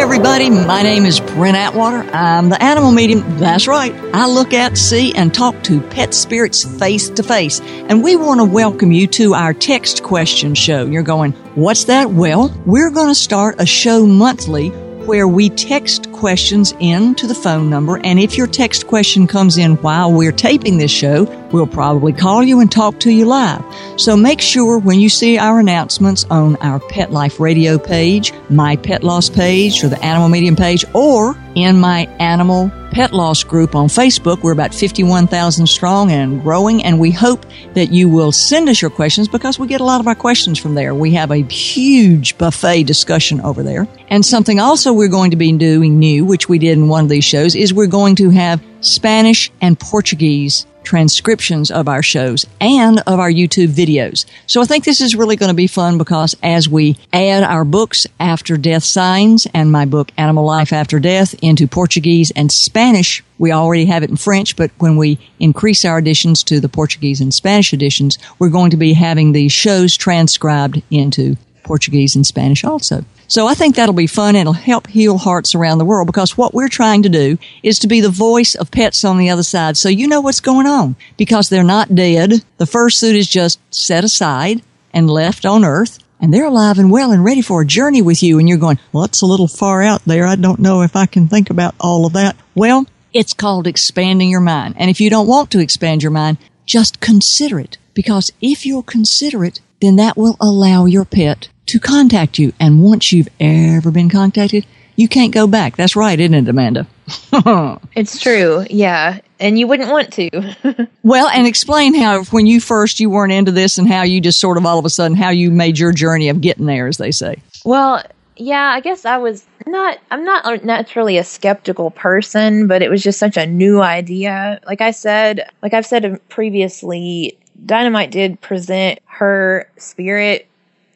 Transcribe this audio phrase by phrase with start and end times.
[0.00, 0.48] Everybody.
[0.48, 1.98] My name is Brent Atwater.
[2.14, 3.20] I'm the animal medium.
[3.36, 3.94] That's right.
[4.14, 7.60] I look at, see, and talk to pet spirits face to face.
[7.60, 10.86] And we want to welcome you to our text question show.
[10.86, 12.10] You're going, what's that?
[12.10, 14.70] Well, we're going to start a show monthly
[15.06, 17.98] where we text questions in to the phone number.
[18.04, 22.42] And if your text question comes in while we're taping this show, we'll probably call
[22.42, 23.64] you and talk to you live.
[23.96, 28.76] So make sure when you see our announcements on our Pet Life Radio page, my
[28.76, 33.74] Pet Loss page, or the Animal Medium page, or in my Animal Pet Loss group
[33.74, 34.42] on Facebook.
[34.42, 38.90] We're about 51,000 strong and growing, and we hope that you will send us your
[38.90, 40.94] questions because we get a lot of our questions from there.
[40.94, 43.86] We have a huge buffet discussion over there.
[44.08, 47.10] And something also we're going to be doing new, which we did in one of
[47.10, 52.98] these shows, is we're going to have Spanish and Portuguese transcriptions of our shows and
[53.06, 54.24] of our YouTube videos.
[54.46, 57.64] So I think this is really going to be fun because as we add our
[57.64, 63.22] books After Death Signs and my book Animal Life After Death into Portuguese and Spanish,
[63.38, 67.20] we already have it in French, but when we increase our editions to the Portuguese
[67.20, 72.64] and Spanish editions, we're going to be having these shows transcribed into Portuguese and Spanish
[72.64, 73.04] also.
[73.28, 76.36] So I think that'll be fun and it'll help heal hearts around the world because
[76.36, 79.44] what we're trying to do is to be the voice of pets on the other
[79.44, 82.44] side so you know what's going on because they're not dead.
[82.56, 87.12] The fursuit is just set aside and left on earth and they're alive and well
[87.12, 89.82] and ready for a journey with you and you're going, well, it's a little far
[89.82, 90.26] out there.
[90.26, 92.36] I don't know if I can think about all of that.
[92.54, 94.74] Well, it's called expanding your mind.
[94.76, 98.82] And if you don't want to expand your mind, just consider it because if you'll
[98.82, 102.52] consider it, then that will allow your pet to contact you.
[102.60, 105.76] And once you've ever been contacted, you can't go back.
[105.76, 106.86] That's right, isn't it, Amanda?
[107.96, 108.66] it's true.
[108.68, 109.20] Yeah.
[109.38, 110.88] And you wouldn't want to.
[111.02, 114.40] well, and explain how when you first you weren't into this and how you just
[114.40, 116.98] sort of all of a sudden how you made your journey of getting there as
[116.98, 117.36] they say.
[117.64, 118.02] Well,
[118.36, 123.02] yeah, I guess I was not I'm not naturally a skeptical person, but it was
[123.02, 124.60] just such a new idea.
[124.66, 130.46] Like I said, like I've said previously, Dynamite did present her spirit,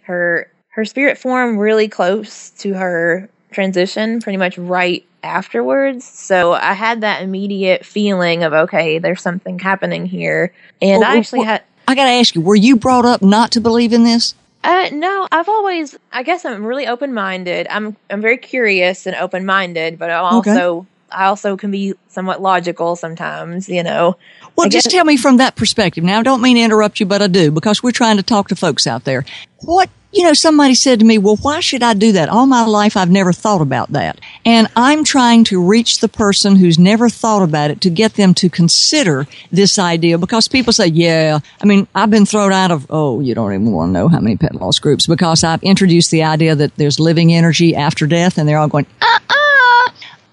[0.02, 6.04] her her spirit form really close to her transition pretty much right afterwards.
[6.04, 10.52] So I had that immediate feeling of okay, there's something happening here.
[10.82, 13.22] And well, I actually well, had I got to ask you, were you brought up
[13.22, 14.34] not to believe in this?
[14.62, 17.66] Uh, no, I've always, I guess I'm really open-minded.
[17.68, 20.88] I'm, I'm very curious and open-minded, but I'm also, okay.
[21.14, 24.16] I also can be somewhat logical sometimes, you know.
[24.56, 26.04] Well, just tell me from that perspective.
[26.04, 28.48] Now, I don't mean to interrupt you, but I do because we're trying to talk
[28.48, 29.24] to folks out there.
[29.60, 32.28] What you know, somebody said to me, well, why should I do that?
[32.28, 34.20] All my life, I've never thought about that.
[34.44, 38.32] And I'm trying to reach the person who's never thought about it to get them
[38.34, 42.86] to consider this idea because people say, yeah, I mean, I've been thrown out of,
[42.90, 46.12] oh, you don't even want to know how many pet loss groups because I've introduced
[46.12, 49.33] the idea that there's living energy after death and they're all going, ah, ah.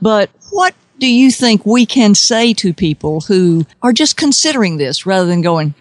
[0.01, 5.05] But what do you think we can say to people who are just considering this
[5.05, 5.73] rather than going,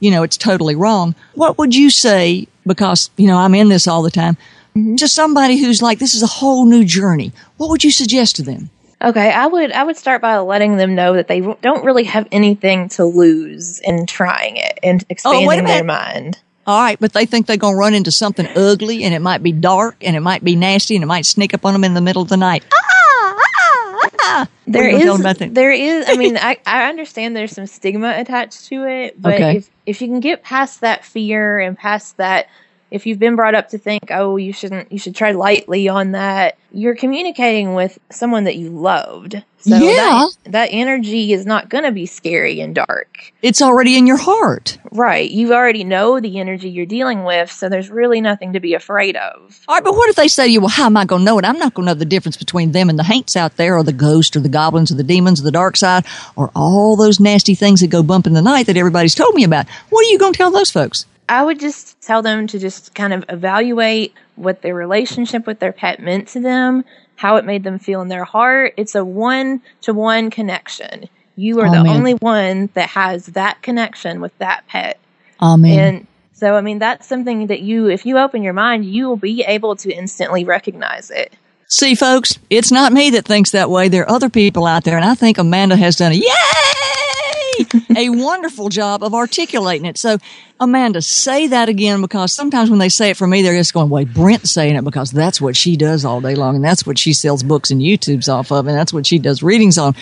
[0.00, 1.14] you know, it's totally wrong?
[1.34, 4.36] What would you say because, you know, I'm in this all the time.
[4.76, 4.96] Mm-hmm.
[4.96, 8.42] To somebody who's like, this is a whole new journey, what would you suggest to
[8.42, 8.70] them?
[9.02, 12.28] Okay, I would I would start by letting them know that they don't really have
[12.30, 16.38] anything to lose in trying it and expanding oh, their mind.
[16.68, 19.42] All right, but they think they're going to run into something ugly and it might
[19.42, 21.94] be dark and it might be nasty and it might sneak up on them in
[21.94, 22.62] the middle of the night.
[22.72, 22.91] Ah,
[24.66, 29.20] There is, there is, I mean, I, I understand there's some stigma attached to it,
[29.20, 29.56] but okay.
[29.58, 32.48] if, if you can get past that fear and past that
[32.92, 36.12] if you've been brought up to think, oh, you shouldn't, you should tread lightly on
[36.12, 39.42] that, you're communicating with someone that you loved.
[39.60, 40.26] So yeah.
[40.44, 43.32] that, that energy is not going to be scary and dark.
[43.40, 44.76] It's already in your heart.
[44.90, 45.30] Right.
[45.30, 49.16] You already know the energy you're dealing with, so there's really nothing to be afraid
[49.16, 49.60] of.
[49.68, 51.24] All right, but what if they say to you, well, how am I going to
[51.24, 51.46] know it?
[51.46, 53.84] I'm not going to know the difference between them and the haints out there, or
[53.84, 56.04] the ghosts, or the goblins, or the demons, or the dark side,
[56.36, 59.44] or all those nasty things that go bump in the night that everybody's told me
[59.44, 59.66] about.
[59.88, 61.06] What are you going to tell those folks?
[61.28, 65.72] I would just tell them to just kind of evaluate what their relationship with their
[65.72, 66.84] pet meant to them,
[67.16, 68.74] how it made them feel in their heart.
[68.76, 71.08] It's a one to one connection.
[71.36, 71.84] You are Amen.
[71.84, 74.98] the only one that has that connection with that pet.
[75.40, 75.78] Amen.
[75.78, 79.16] And so, I mean, that's something that you, if you open your mind, you will
[79.16, 81.32] be able to instantly recognize it.
[81.68, 83.88] See, folks, it's not me that thinks that way.
[83.88, 86.26] There are other people out there, and I think Amanda has done a yay
[87.96, 89.98] a wonderful job of articulating it.
[89.98, 90.18] So,
[90.60, 93.90] Amanda, say that again because sometimes when they say it for me, they're just going,
[93.90, 96.98] wait, Brent's saying it because that's what she does all day long and that's what
[96.98, 99.94] she sells books and YouTubes off of and that's what she does readings on.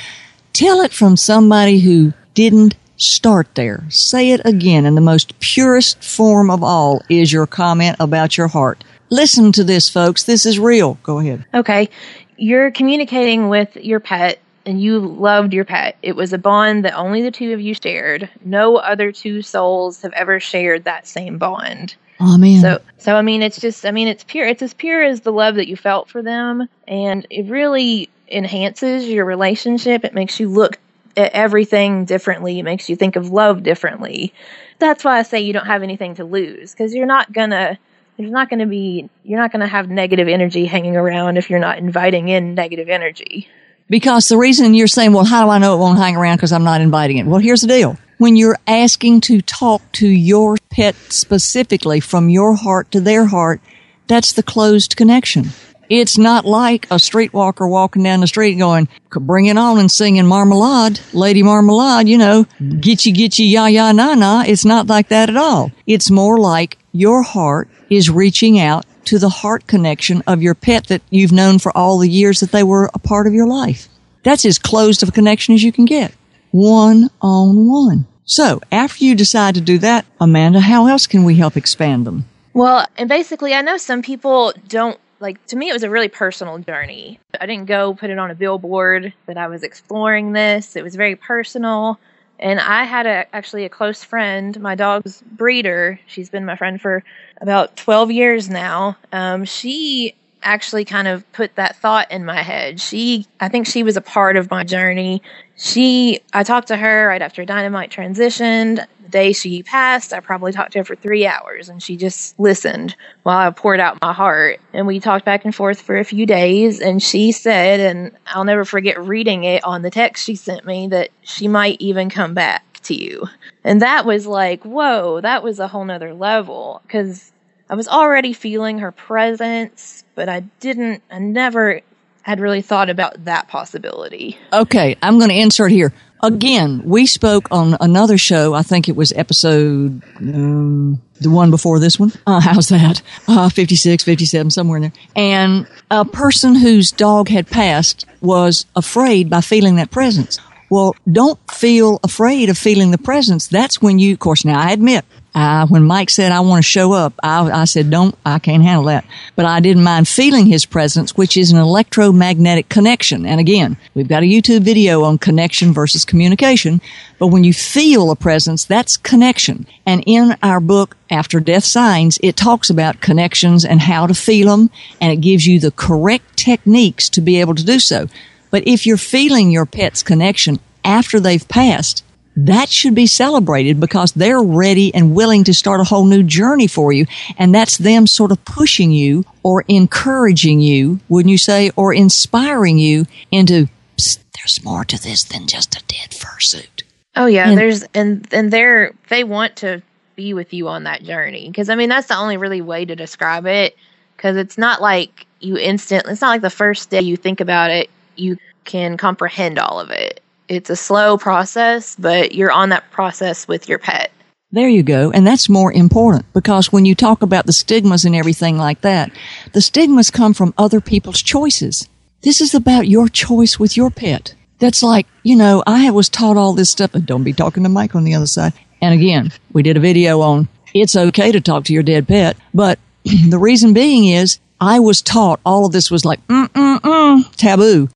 [0.52, 3.84] Tell it from somebody who didn't start there.
[3.88, 8.48] Say it again in the most purest form of all is your comment about your
[8.48, 8.84] heart.
[9.10, 10.24] Listen to this, folks.
[10.24, 10.98] This is real.
[11.02, 11.44] Go ahead.
[11.54, 11.88] Okay.
[12.36, 14.38] You're communicating with your pet
[14.70, 15.96] and you loved your pet.
[16.00, 18.31] It was a bond that only the two of you shared.
[18.44, 21.96] No other two souls have ever shared that same bond.
[22.20, 22.61] Oh man.
[22.61, 25.32] So so I mean it's just I mean it's pure it's as pure as the
[25.32, 30.05] love that you felt for them and it really enhances your relationship.
[30.05, 30.78] It makes you look
[31.17, 32.61] at everything differently.
[32.61, 34.32] It makes you think of love differently.
[34.78, 37.76] That's why I say you don't have anything to lose because you're not gonna
[38.19, 41.49] there's not going to be you're not going to have negative energy hanging around if
[41.49, 43.49] you're not inviting in negative energy
[43.90, 46.52] because the reason you're saying, well, how do I know it won't hang around because
[46.52, 47.26] I'm not inviting it?
[47.26, 47.98] Well, here's the deal.
[48.16, 53.60] When you're asking to talk to your pet specifically from your heart to their heart,
[54.06, 55.46] that's the closed connection.
[55.88, 60.26] It's not like a streetwalker walking down the street going, bring it on and singing
[60.26, 64.44] marmalade, Lady Marmalade, you know, gitchy gitchy ya ya na na.
[64.46, 65.72] It's not like that at all.
[65.88, 70.86] It's more like your heart is reaching out to the heart connection of your pet
[70.86, 73.88] that you've known for all the years that they were a part of your life.
[74.22, 76.14] That's as closed of a connection as you can get.
[76.52, 78.06] One on one.
[78.24, 82.24] So after you decide to do that, Amanda, how else can we help expand them?
[82.54, 86.08] Well, and basically, I know some people don't like to me it was a really
[86.08, 90.76] personal journey i didn't go put it on a billboard that i was exploring this
[90.76, 92.00] it was very personal
[92.40, 96.81] and i had a, actually a close friend my dog's breeder she's been my friend
[96.81, 97.04] for
[97.40, 102.81] about 12 years now um, she actually kind of put that thought in my head.
[102.81, 105.22] She, I think she was a part of my journey.
[105.56, 108.87] She, I talked to her right after Dynamite transitioned.
[109.02, 112.38] The day she passed, I probably talked to her for three hours and she just
[112.38, 114.60] listened while I poured out my heart.
[114.72, 116.81] And we talked back and forth for a few days.
[116.81, 120.88] And she said, and I'll never forget reading it on the text she sent me,
[120.88, 123.26] that she might even come back to you.
[123.64, 127.31] And that was like, whoa, that was a whole nother level because
[127.70, 131.81] I was already feeling her presence but I didn't, I never
[132.20, 134.37] had really thought about that possibility.
[134.52, 135.94] Okay, I'm going to insert here.
[136.22, 138.52] Again, we spoke on another show.
[138.52, 142.12] I think it was episode, um, the one before this one.
[142.26, 143.00] Uh, how's that?
[143.26, 144.93] Uh, 56, 57, somewhere in there.
[145.17, 150.38] And a person whose dog had passed was afraid by feeling that presence.
[150.69, 153.49] Well, don't feel afraid of feeling the presence.
[153.49, 156.69] That's when you, of course, now I admit uh, when Mike said, I want to
[156.69, 159.05] show up, I, I said, don't, I can't handle that.
[159.37, 163.25] But I didn't mind feeling his presence, which is an electromagnetic connection.
[163.25, 166.81] And again, we've got a YouTube video on connection versus communication.
[167.19, 169.67] But when you feel a presence, that's connection.
[169.87, 174.49] And in our book, After Death Signs, it talks about connections and how to feel
[174.49, 174.71] them.
[175.00, 178.09] And it gives you the correct techniques to be able to do so.
[178.50, 182.03] But if you're feeling your pet's connection after they've passed,
[182.37, 186.67] that should be celebrated because they're ready and willing to start a whole new journey
[186.67, 187.06] for you.
[187.38, 192.79] And that's them sort of pushing you or encouraging you, wouldn't you say, or inspiring
[192.79, 196.82] you into, there's more to this than just a dead fursuit.
[197.17, 199.82] Oh yeah, and, there's, and, and they're, they want to
[200.15, 201.51] be with you on that journey.
[201.53, 203.77] Cause I mean, that's the only really way to describe it.
[204.17, 207.70] Cause it's not like you instant, it's not like the first day you think about
[207.70, 210.19] it, you can comprehend all of it
[210.50, 214.10] it's a slow process, but you're on that process with your pet.
[214.50, 215.12] There you go.
[215.12, 219.12] And that's more important because when you talk about the stigmas and everything like that,
[219.52, 221.88] the stigmas come from other people's choices.
[222.22, 224.34] This is about your choice with your pet.
[224.58, 227.69] That's like, you know, I was taught all this stuff and don't be talking to
[227.69, 228.52] Mike on the other side.
[228.82, 232.36] And again, we did a video on it's okay to talk to your dead pet,
[232.52, 236.78] but the reason being is I was taught all of this was like, mm, mm,
[236.80, 237.88] mm, taboo.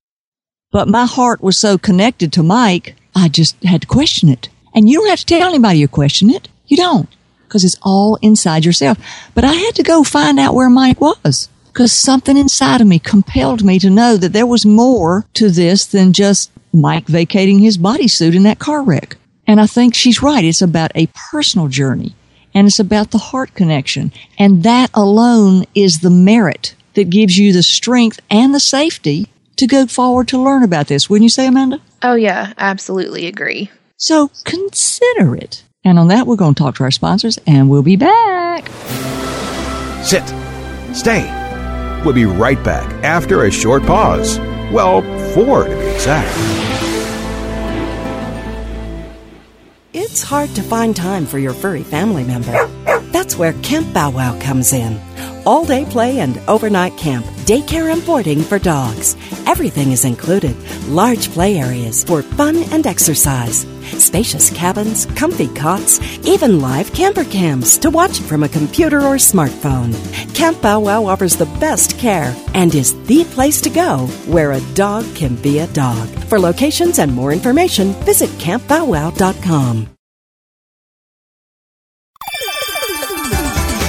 [0.75, 4.49] But my heart was so connected to Mike, I just had to question it.
[4.75, 6.49] And you don't have to tell anybody you question it.
[6.66, 7.09] You don't.
[7.45, 8.99] Because it's all inside yourself.
[9.37, 11.49] But I had to go find out where Mike was.
[11.66, 15.87] Because something inside of me compelled me to know that there was more to this
[15.87, 19.16] than just Mike vacating his bodysuit in that car wreck.
[19.47, 20.45] And I think she's right.
[20.45, 22.16] It's about a personal journey
[22.52, 24.11] and it's about the heart connection.
[24.40, 29.66] And that alone is the merit that gives you the strength and the safety to
[29.66, 31.08] go forward to learn about this.
[31.08, 31.80] Wouldn't you say, Amanda?
[32.02, 33.70] Oh, yeah, absolutely agree.
[33.96, 35.62] So consider it.
[35.84, 38.68] And on that, we're going to talk to our sponsors and we'll be back.
[40.02, 40.26] Sit.
[40.94, 41.25] Stay.
[42.04, 44.38] We'll be right back after a short pause.
[44.73, 46.75] Well, four to be exact.
[50.14, 52.68] it's hard to find time for your furry family member.
[53.11, 55.00] That's where Camp Bow Wow comes in.
[55.47, 59.15] All day play and overnight camp, daycare and boarding for dogs.
[59.47, 60.57] Everything is included.
[60.89, 63.67] Large play areas for fun and exercise.
[64.03, 69.93] Spacious cabins, comfy cots, even live camper cams to watch from a computer or smartphone.
[70.35, 74.75] Camp Bow Wow offers the best care and is the place to go where a
[74.75, 76.09] dog can be a dog.
[76.29, 79.94] For locations and more information, visit campbowwow.com.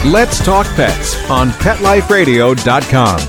[0.05, 3.19] Let's Talk Pets on PetLifeRadio.com.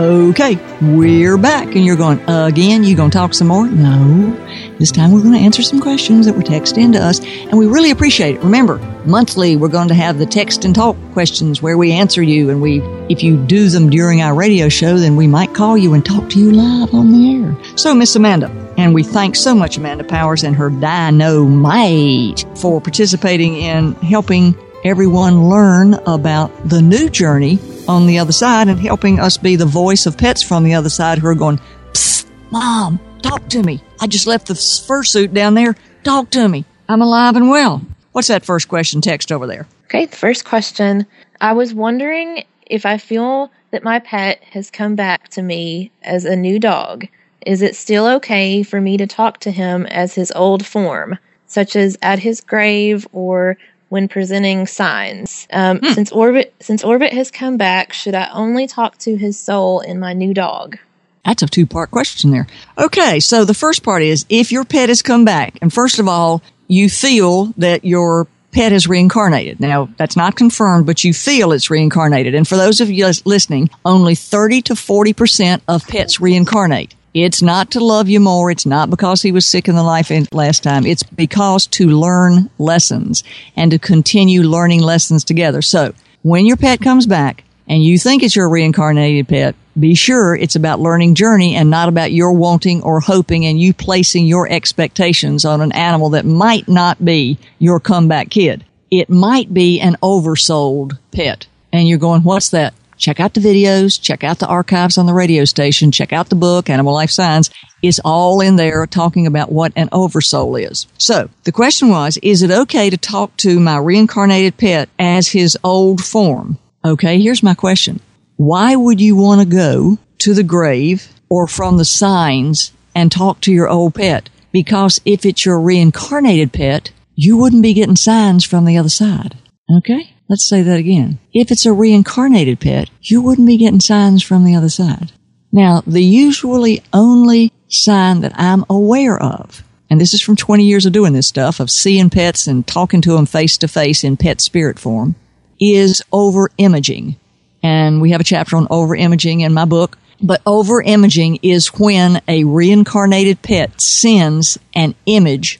[0.00, 2.82] Okay, we're back, and you're going again.
[2.82, 3.68] You gonna talk some more?
[3.68, 4.32] No,
[4.80, 7.56] this time we're going to answer some questions that were texted in to us, and
[7.56, 8.42] we really appreciate it.
[8.42, 12.50] Remember, monthly we're going to have the text and talk questions where we answer you,
[12.50, 15.94] and we, if you do them during our radio show, then we might call you
[15.94, 17.76] and talk to you live on the air.
[17.76, 23.56] So, Miss Amanda, and we thank so much Amanda Powers and her Dynamite for participating
[23.56, 27.58] in helping everyone learn about the new journey
[27.88, 30.88] on the other side and helping us be the voice of pets from the other
[30.88, 31.58] side who are going,
[31.92, 33.82] Psst, Mom, talk to me.
[34.00, 35.74] I just left the fursuit down there.
[36.04, 36.64] Talk to me.
[36.88, 37.82] I'm alive and well.
[38.12, 39.66] What's that first question text over there?
[39.86, 41.04] Okay, the first question.
[41.40, 46.24] I was wondering if I feel that my pet has come back to me as
[46.24, 47.08] a new dog.
[47.48, 51.76] Is it still okay for me to talk to him as his old form, such
[51.76, 53.56] as at his grave or
[53.88, 55.46] when presenting signs.
[55.50, 55.92] Um, hmm.
[55.94, 59.98] Since Orbit since Orbit has come back, should I only talk to his soul in
[59.98, 60.78] my new dog?
[61.24, 62.46] That's a two part question there.
[62.76, 66.06] Okay, so the first part is if your pet has come back, and first of
[66.06, 69.60] all, you feel that your pet has reincarnated.
[69.60, 72.34] Now, that's not confirmed, but you feel it's reincarnated.
[72.34, 76.94] And for those of you listening, only 30 to 40% of pets reincarnate.
[77.14, 78.50] It's not to love you more.
[78.50, 80.86] It's not because he was sick in the life last time.
[80.86, 83.24] It's because to learn lessons
[83.56, 85.62] and to continue learning lessons together.
[85.62, 90.34] So when your pet comes back and you think it's your reincarnated pet, be sure
[90.34, 94.50] it's about learning journey and not about your wanting or hoping and you placing your
[94.50, 98.64] expectations on an animal that might not be your comeback kid.
[98.90, 101.46] It might be an oversoul pet.
[101.72, 102.74] And you're going, what's that?
[102.98, 106.34] Check out the videos, check out the archives on the radio station, check out the
[106.34, 107.50] book, Animal Life Signs.
[107.82, 110.86] It's all in there talking about what an oversoul is.
[110.98, 115.56] So the question was, is it okay to talk to my reincarnated pet as his
[115.64, 116.58] old form?
[116.84, 118.00] Okay, here's my question.
[118.36, 123.40] Why would you want to go to the grave or from the signs and talk
[123.42, 124.28] to your old pet?
[124.52, 129.36] Because if it's your reincarnated pet, you wouldn't be getting signs from the other side.
[129.78, 130.14] Okay?
[130.28, 131.18] Let's say that again.
[131.32, 135.12] If it's a reincarnated pet, you wouldn't be getting signs from the other side.
[135.50, 140.84] Now, the usually only sign that I'm aware of, and this is from 20 years
[140.84, 144.18] of doing this stuff, of seeing pets and talking to them face to face in
[144.18, 145.14] pet spirit form,
[145.58, 147.16] is over imaging.
[147.62, 149.96] And we have a chapter on over imaging in my book.
[150.20, 155.58] But over imaging is when a reincarnated pet sends an image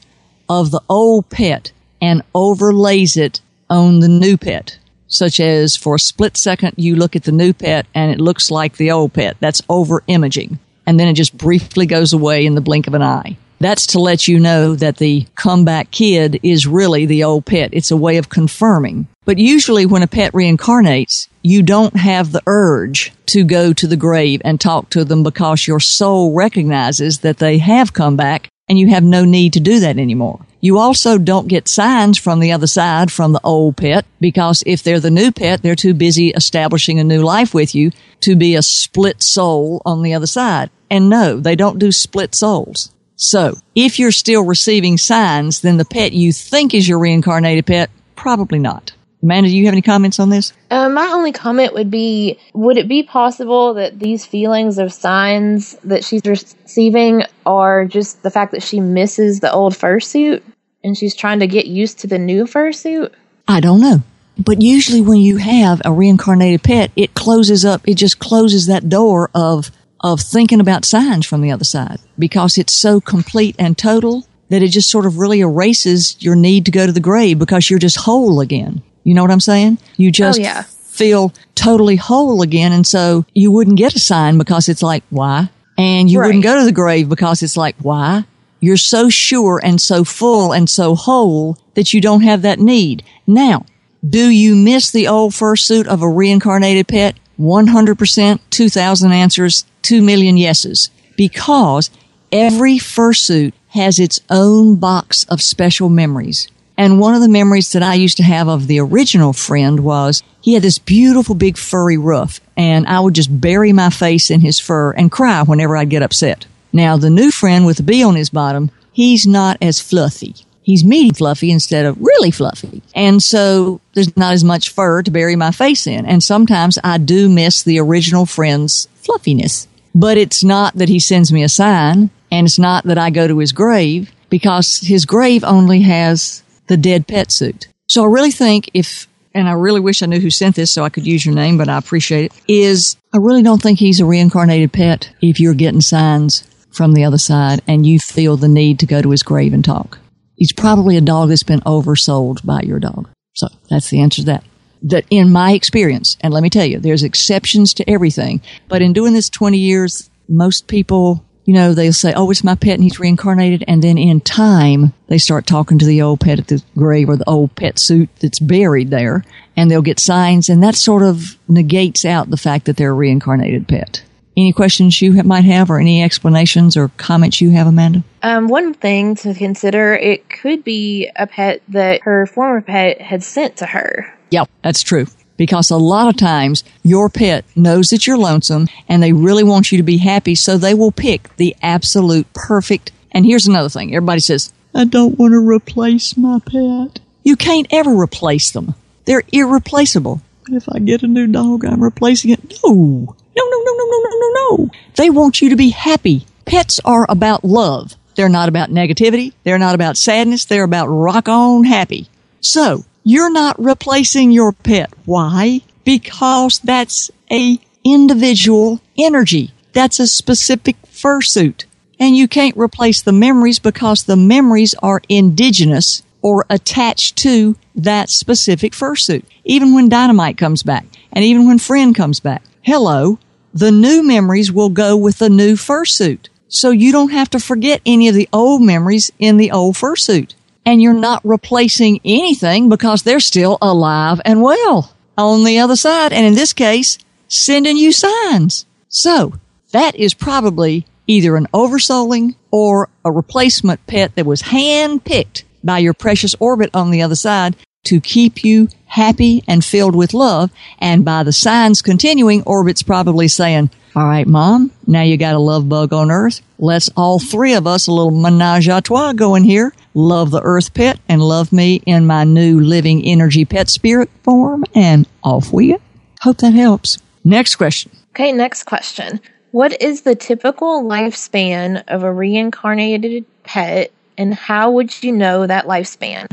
[0.48, 1.72] of the old pet
[2.02, 7.16] and overlays it on the new pet, such as for a split second you look
[7.16, 9.36] at the new pet and it looks like the old pet.
[9.40, 10.58] That's over imaging.
[10.86, 13.36] And then it just briefly goes away in the blink of an eye.
[13.60, 17.70] That's to let you know that the comeback kid is really the old pet.
[17.72, 19.08] It's a way of confirming.
[19.24, 23.96] But usually when a pet reincarnates, you don't have the urge to go to the
[23.96, 28.78] grave and talk to them because your soul recognizes that they have come back and
[28.78, 30.40] you have no need to do that anymore.
[30.60, 34.82] You also don't get signs from the other side from the old pet because if
[34.82, 38.56] they're the new pet, they're too busy establishing a new life with you to be
[38.56, 40.70] a split soul on the other side.
[40.90, 42.92] And no, they don't do split souls.
[43.14, 47.90] So if you're still receiving signs, then the pet you think is your reincarnated pet,
[48.16, 48.92] probably not.
[49.22, 50.52] Amanda, do you have any comments on this?
[50.70, 55.74] Uh, my only comment would be Would it be possible that these feelings of signs
[55.84, 60.42] that she's receiving are just the fact that she misses the old fursuit
[60.84, 63.12] and she's trying to get used to the new fursuit?
[63.48, 64.02] I don't know.
[64.38, 68.88] But usually, when you have a reincarnated pet, it closes up, it just closes that
[68.88, 73.76] door of, of thinking about signs from the other side because it's so complete and
[73.76, 77.38] total that it just sort of really erases your need to go to the grave
[77.38, 78.80] because you're just whole again.
[79.04, 79.78] You know what I'm saying?
[79.96, 80.62] You oh, just oh, yeah.
[80.62, 82.72] feel totally whole again.
[82.72, 85.50] And so you wouldn't get a sign because it's like, why?
[85.76, 86.26] And you right.
[86.26, 88.24] wouldn't go to the grave because it's like, why?
[88.60, 93.04] You're so sure and so full and so whole that you don't have that need.
[93.26, 93.64] Now,
[94.08, 97.16] do you miss the old fursuit of a reincarnated pet?
[97.38, 100.90] 100%, 2,000 answers, 2 million yeses.
[101.16, 101.90] Because
[102.32, 106.48] every fursuit has its own box of special memories.
[106.78, 110.22] And one of the memories that I used to have of the original friend was
[110.40, 114.40] he had this beautiful big furry roof and I would just bury my face in
[114.40, 116.46] his fur and cry whenever I'd get upset.
[116.72, 120.36] Now the new friend with the bee on his bottom, he's not as fluffy.
[120.62, 122.80] He's medium fluffy instead of really fluffy.
[122.94, 126.06] And so there's not as much fur to bury my face in.
[126.06, 129.66] And sometimes I do miss the original friend's fluffiness.
[129.96, 133.26] But it's not that he sends me a sign and it's not that I go
[133.26, 137.68] to his grave because his grave only has the dead pet suit.
[137.86, 140.84] So I really think if, and I really wish I knew who sent this so
[140.84, 144.00] I could use your name, but I appreciate it, is I really don't think he's
[144.00, 148.48] a reincarnated pet if you're getting signs from the other side and you feel the
[148.48, 149.98] need to go to his grave and talk.
[150.36, 153.08] He's probably a dog that's been oversouled by your dog.
[153.34, 154.44] So that's the answer to that.
[154.82, 158.92] That in my experience, and let me tell you, there's exceptions to everything, but in
[158.92, 162.82] doing this 20 years, most people you know, they'll say, oh, it's my pet and
[162.82, 163.64] he's reincarnated.
[163.66, 167.16] And then in time, they start talking to the old pet at the grave or
[167.16, 169.24] the old pet suit that's buried there
[169.56, 172.92] and they'll get signs and that sort of negates out the fact that they're a
[172.92, 174.04] reincarnated pet.
[174.36, 178.04] Any questions you might have or any explanations or comments you have, Amanda?
[178.22, 183.22] Um, one thing to consider, it could be a pet that her former pet had
[183.22, 184.14] sent to her.
[184.30, 185.06] Yep, that's true
[185.38, 189.72] because a lot of times your pet knows that you're lonesome and they really want
[189.72, 192.92] you to be happy, so they will pick the absolute perfect.
[193.12, 197.00] And here's another thing everybody says, I don't want to replace my pet.
[197.22, 198.74] You can't ever replace them,
[199.06, 200.20] they're irreplaceable.
[200.50, 202.60] If I get a new dog, I'm replacing it.
[202.64, 204.70] No, no, no, no, no, no, no, no, no.
[204.96, 206.24] They want you to be happy.
[206.46, 207.94] Pets are about love.
[208.14, 209.34] They're not about negativity.
[209.44, 210.46] They're not about sadness.
[210.46, 212.08] They're about rock on happy.
[212.40, 214.92] So you're not replacing your pet.
[215.06, 215.62] Why?
[215.82, 219.50] Because that's a individual energy.
[219.72, 221.64] That's a specific fursuit.
[221.98, 228.10] And you can't replace the memories because the memories are indigenous or attached to that
[228.10, 229.24] specific fursuit.
[229.42, 232.42] Even when dynamite comes back and even when friend comes back.
[232.60, 233.18] Hello.
[233.54, 236.28] The new memories will go with the new fursuit.
[236.48, 240.34] So you don't have to forget any of the old memories in the old fursuit
[240.64, 246.12] and you're not replacing anything because they're still alive and well on the other side.
[246.12, 248.66] And in this case, sending you signs.
[248.88, 249.34] So
[249.72, 255.78] that is probably either an oversouling or a replacement pet that was hand picked by
[255.78, 260.50] your precious orbit on the other side to keep you happy and filled with love.
[260.78, 265.38] And by the signs continuing, orbit's probably saying, all right, mom, now you got a
[265.38, 266.40] love bug on earth.
[266.58, 270.72] Let's all three of us a little menage a trois going here love the earth
[270.74, 275.72] pet and love me in my new living energy pet spirit form and off we
[275.72, 275.80] go.
[276.20, 276.98] Hope that helps.
[277.24, 277.90] Next question.
[278.10, 279.20] Okay, next question.
[279.50, 285.66] What is the typical lifespan of a reincarnated pet and how would you know that
[285.66, 286.26] lifespan?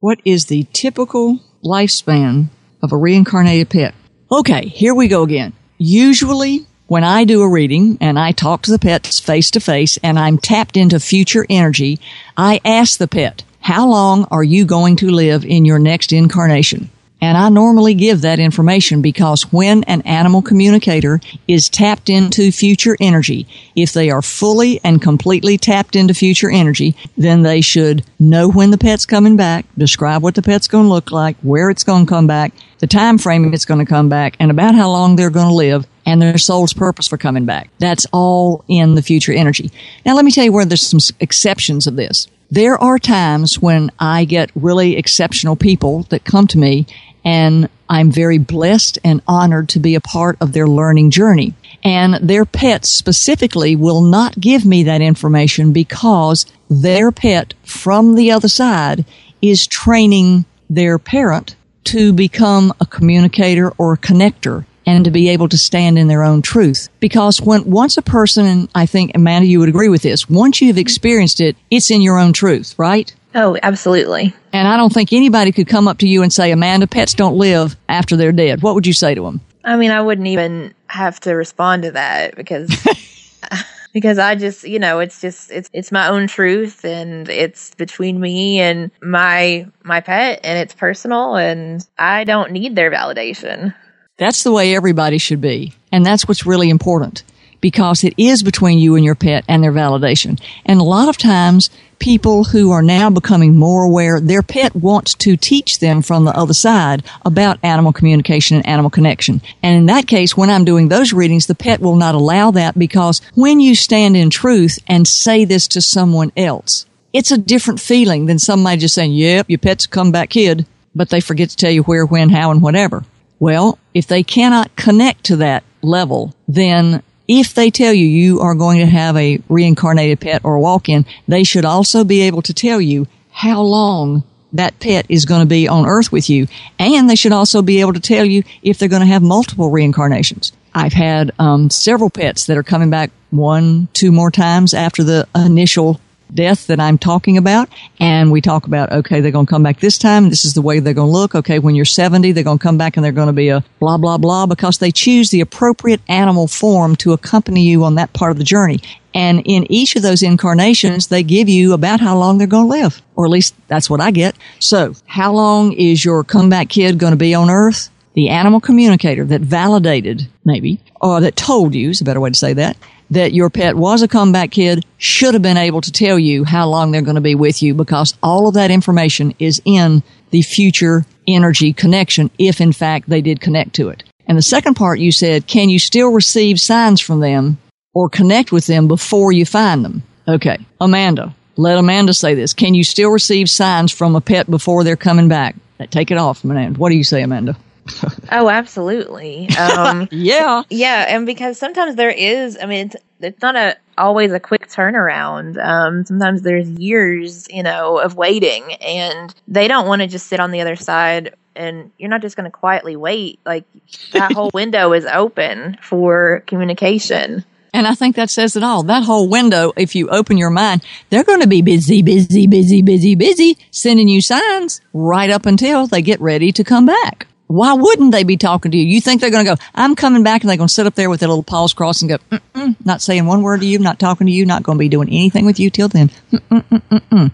[0.00, 2.48] What is the typical lifespan
[2.82, 3.94] of a reincarnated pet?
[4.30, 5.52] Okay, here we go again.
[5.78, 9.98] Usually when I do a reading and I talk to the pets face to face
[10.02, 11.98] and I'm tapped into future energy,
[12.36, 16.90] I ask the pet, how long are you going to live in your next incarnation?
[17.24, 22.98] And I normally give that information because when an animal communicator is tapped into future
[23.00, 28.50] energy, if they are fully and completely tapped into future energy, then they should know
[28.50, 31.82] when the pet's coming back, describe what the pet's going to look like, where it's
[31.82, 34.90] going to come back, the time frame it's going to come back, and about how
[34.90, 37.70] long they're going to live and their soul's purpose for coming back.
[37.78, 39.70] That's all in the future energy.
[40.04, 42.28] Now let me tell you where there's some exceptions of this.
[42.50, 46.86] There are times when I get really exceptional people that come to me
[47.24, 51.54] and I'm very blessed and honored to be a part of their learning journey.
[51.82, 58.30] And their pets specifically will not give me that information because their pet from the
[58.30, 59.04] other side
[59.42, 65.48] is training their parent to become a communicator or a connector and to be able
[65.48, 66.88] to stand in their own truth.
[67.00, 70.60] Because when once a person, and I think Amanda, you would agree with this, once
[70.60, 73.14] you've experienced it, it's in your own truth, right?
[73.34, 74.32] Oh, absolutely.
[74.52, 77.36] And I don't think anybody could come up to you and say, Amanda, pets don't
[77.36, 78.62] live after they're dead.
[78.62, 79.40] What would you say to them?
[79.64, 82.70] I mean, I wouldn't even have to respond to that because
[83.92, 88.20] because I just, you know, it's just it's it's my own truth and it's between
[88.20, 93.74] me and my my pet and it's personal and I don't need their validation.
[94.16, 95.72] That's the way everybody should be.
[95.90, 97.24] And that's what's really important
[97.64, 100.38] because it is between you and your pet and their validation.
[100.66, 105.14] And a lot of times people who are now becoming more aware, their pet wants
[105.14, 109.40] to teach them from the other side about animal communication and animal connection.
[109.62, 112.78] And in that case, when I'm doing those readings, the pet will not allow that
[112.78, 117.80] because when you stand in truth and say this to someone else, it's a different
[117.80, 121.56] feeling than somebody just saying, yep, your pet's a comeback kid, but they forget to
[121.56, 123.04] tell you where, when, how, and whatever.
[123.38, 128.54] Well, if they cannot connect to that level, then if they tell you you are
[128.54, 132.54] going to have a reincarnated pet or walk in, they should also be able to
[132.54, 136.46] tell you how long that pet is going to be on earth with you.
[136.78, 139.70] And they should also be able to tell you if they're going to have multiple
[139.70, 140.52] reincarnations.
[140.74, 145.28] I've had um, several pets that are coming back one, two more times after the
[145.34, 146.00] initial
[146.34, 147.68] death that I'm talking about.
[148.00, 150.30] And we talk about, okay, they're going to come back this time.
[150.30, 151.34] This is the way they're going to look.
[151.34, 153.64] Okay, when you're 70, they're going to come back and they're going to be a
[153.78, 158.12] blah, blah, blah because they choose the appropriate animal form to accompany you on that
[158.12, 158.80] part of the journey.
[159.14, 162.70] And in each of those incarnations, they give you about how long they're going to
[162.70, 163.00] live.
[163.14, 164.34] Or at least that's what I get.
[164.58, 167.90] So how long is your comeback kid going to be on earth?
[168.14, 172.38] The animal communicator that validated, maybe, or that told you is a better way to
[172.38, 172.76] say that,
[173.10, 176.68] that your pet was a comeback kid should have been able to tell you how
[176.68, 180.42] long they're going to be with you because all of that information is in the
[180.42, 184.02] future energy connection if in fact they did connect to it.
[184.26, 187.58] And the second part you said, can you still receive signs from them
[187.92, 190.02] or connect with them before you find them?
[190.26, 190.58] Okay.
[190.80, 192.54] Amanda, let Amanda say this.
[192.54, 195.56] Can you still receive signs from a pet before they're coming back?
[195.90, 196.78] Take it off, Amanda.
[196.78, 197.56] What do you say, Amanda?
[198.32, 199.48] oh, absolutely.
[199.50, 204.32] Um, yeah, yeah, and because sometimes there is, I mean, it's, it's not a always
[204.32, 205.62] a quick turnaround.
[205.62, 210.40] Um, sometimes there's years, you know, of waiting, and they don't want to just sit
[210.40, 211.34] on the other side.
[211.56, 213.38] And you're not just going to quietly wait.
[213.46, 213.64] Like
[214.12, 217.44] that whole window is open for communication.
[217.72, 218.84] And I think that says it all.
[218.84, 222.82] That whole window, if you open your mind, they're going to be busy, busy, busy,
[222.82, 227.74] busy, busy, sending you signs right up until they get ready to come back why
[227.74, 228.84] wouldn't they be talking to you?
[228.84, 230.94] You think they're going to go, I'm coming back and they're going to sit up
[230.94, 233.98] there with their little paws crossed and go, not saying one word to you, not
[233.98, 236.10] talking to you, not going to be doing anything with you till then.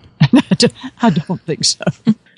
[1.00, 1.84] I don't think so.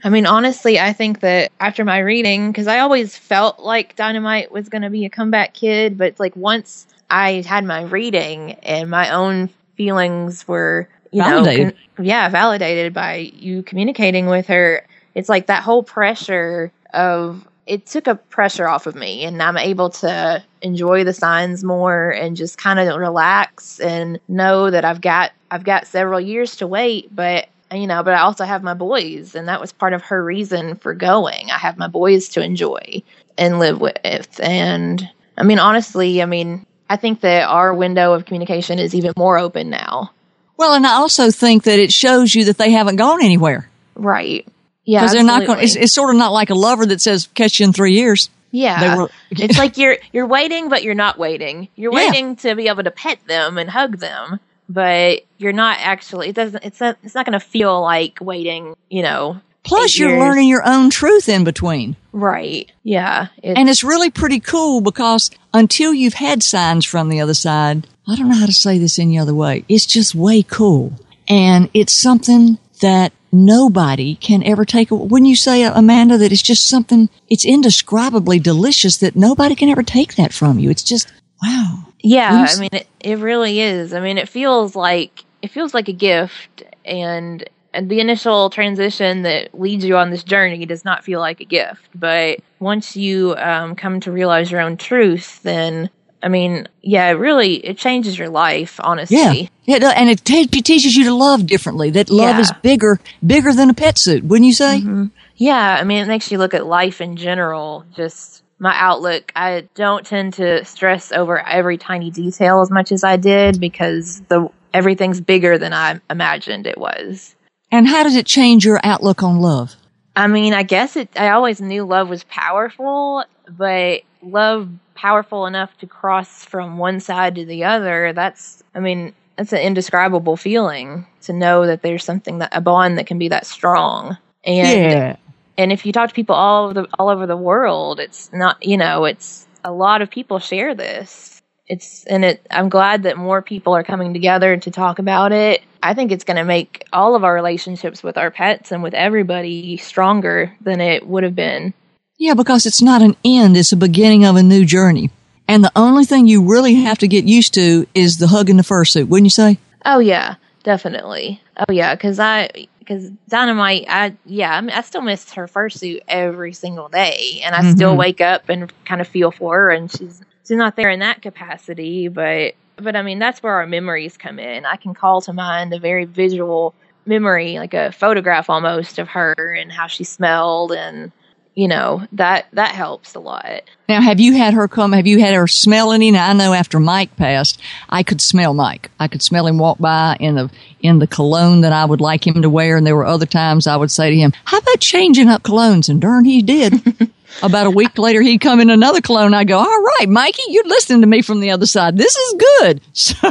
[0.05, 4.53] I mean, honestly, I think that after my reading, because I always felt like Dynamite
[4.53, 8.91] was going to be a comeback kid, but like once I had my reading and
[8.91, 11.67] my own feelings were, you validated.
[11.67, 17.47] know, con- yeah, validated by you communicating with her, it's like that whole pressure of
[17.67, 22.11] it took a pressure off of me and I'm able to enjoy the signs more
[22.11, 26.67] and just kind of relax and know that I've got I've got several years to
[26.67, 30.03] wait but you know but I also have my boys and that was part of
[30.03, 31.51] her reason for going.
[31.51, 33.03] I have my boys to enjoy
[33.39, 34.41] and live with.
[34.43, 39.13] And I mean honestly I mean I think that our window of communication is even
[39.17, 40.11] more open now.
[40.57, 43.69] Well and I also think that it shows you that they haven't gone anywhere.
[43.95, 44.47] Right
[44.85, 45.61] yeah, because they're not going.
[45.61, 48.31] It's, it's sort of not like a lover that says catch you in three years.
[48.51, 51.69] Yeah, were, it's like you're you're waiting, but you're not waiting.
[51.77, 52.11] You're yeah.
[52.11, 56.29] waiting to be able to pet them and hug them, but you're not actually.
[56.29, 56.65] It doesn't.
[56.65, 56.99] It's not.
[57.03, 58.75] It's not going to feel like waiting.
[58.91, 59.41] You know.
[59.65, 60.21] Plus, you're years.
[60.21, 61.95] learning your own truth in between.
[62.11, 62.73] Right.
[62.83, 63.29] Yeah.
[63.45, 67.87] It's, and it's really pretty cool because until you've had signs from the other side,
[68.09, 69.65] I don't know how to say this any other way.
[69.69, 70.93] It's just way cool,
[71.29, 74.91] and it's something that nobody can ever take.
[74.91, 79.83] Wouldn't you say, Amanda, that it's just something, it's indescribably delicious that nobody can ever
[79.83, 80.69] take that from you.
[80.69, 81.11] It's just,
[81.43, 81.87] wow.
[82.03, 82.47] Yeah.
[82.49, 83.95] I mean, it, it really is.
[83.95, 87.43] I mean, it feels like, it feels like a gift and,
[87.73, 91.47] and the initial transition that leads you on this journey does not feel like a
[91.47, 91.89] gift.
[91.95, 95.89] But once you um, come to realize your own truth, then
[96.23, 99.51] I mean, yeah, really it changes your life, honestly.
[99.65, 101.91] Yeah, yeah and it, te- it teaches you to love differently.
[101.91, 102.41] That love yeah.
[102.41, 104.79] is bigger, bigger than a pet suit, wouldn't you say?
[104.79, 105.07] Mm-hmm.
[105.37, 107.85] Yeah, I mean, it makes you look at life in general.
[107.95, 109.33] Just my outlook.
[109.35, 114.21] I don't tend to stress over every tiny detail as much as I did because
[114.29, 117.35] the everything's bigger than I imagined it was.
[117.73, 119.75] And how does it change your outlook on love?
[120.15, 121.09] I mean, I guess it.
[121.17, 127.35] I always knew love was powerful, but love powerful enough to cross from one side
[127.35, 132.39] to the other, that's, I mean, that's an indescribable feeling to know that there's something
[132.39, 134.17] that a bond that can be that strong.
[134.45, 135.17] And yeah.
[135.57, 138.65] and if you talk to people all over the all over the world, it's not
[138.65, 141.41] you know, it's a lot of people share this.
[141.69, 145.63] It's and it I'm glad that more people are coming together to talk about it.
[145.83, 148.95] I think it's going to make all of our relationships with our pets and with
[148.95, 151.75] everybody stronger than it would have been
[152.23, 155.11] yeah, because it's not an end, it's a beginning of a new journey.
[155.49, 158.57] And the only thing you really have to get used to is the hug in
[158.57, 159.59] the fursuit, wouldn't you say?
[159.85, 161.43] Oh yeah, definitely.
[161.57, 166.03] Oh yeah, because I because Dynamite, I yeah, I, mean, I still miss her fursuit
[166.07, 167.73] every single day, and I mm-hmm.
[167.73, 171.01] still wake up and kind of feel for her, and she's she's not there in
[171.01, 174.65] that capacity, but but I mean that's where our memories come in.
[174.65, 176.73] I can call to mind a very visual
[177.05, 181.11] memory, like a photograph almost of her and how she smelled and
[181.55, 183.63] you know that that helps a lot.
[183.89, 186.11] Now have you had her come have you had her smell any?
[186.11, 188.91] Now i know after mike passed i could smell mike.
[188.99, 192.27] I could smell him walk by in the in the cologne that i would like
[192.27, 194.81] him to wear and there were other times i would say to him how about
[194.81, 195.89] changing up colognes?
[195.89, 196.75] And darn he did.
[197.43, 199.33] About a week later he'd come in another cologne.
[199.33, 201.97] I go all right mikey you're listening to me from the other side.
[201.97, 202.81] This is good.
[202.93, 203.31] So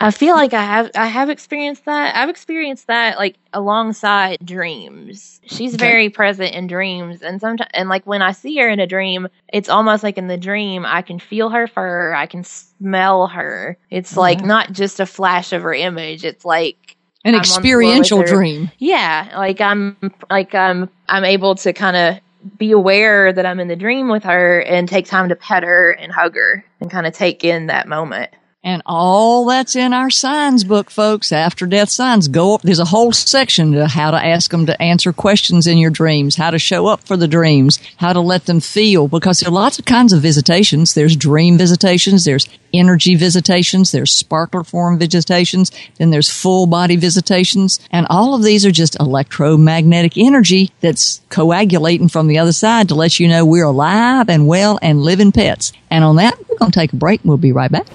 [0.00, 2.16] I feel like I have I have experienced that.
[2.16, 5.40] I've experienced that like alongside dreams.
[5.46, 5.84] She's okay.
[5.84, 9.28] very present in dreams and sometimes and like when I see her in a dream,
[9.52, 13.78] it's almost like in the dream I can feel her fur, I can smell her.
[13.90, 14.20] It's mm-hmm.
[14.20, 16.24] like not just a flash of her image.
[16.24, 18.70] It's like an I'm experiential dream.
[18.78, 19.96] Yeah, like I'm
[20.28, 22.20] like I'm I'm able to kind of
[22.58, 25.92] be aware that I'm in the dream with her and take time to pet her
[25.92, 28.30] and hug her and kind of take in that moment.
[28.64, 31.32] And all that's in our signs book, folks.
[31.32, 32.62] After death signs go up.
[32.62, 36.36] There's a whole section to how to ask them to answer questions in your dreams,
[36.36, 39.52] how to show up for the dreams, how to let them feel, because there are
[39.52, 40.94] lots of kinds of visitations.
[40.94, 47.78] There's dream visitations, there's energy visitations, there's sparkler form visitations, then there's full body visitations.
[47.90, 52.94] And all of these are just electromagnetic energy that's coagulating from the other side to
[52.94, 55.74] let you know we're alive and well and living pets.
[55.90, 57.20] And on that, we're going to take a break.
[57.24, 57.86] We'll be right back.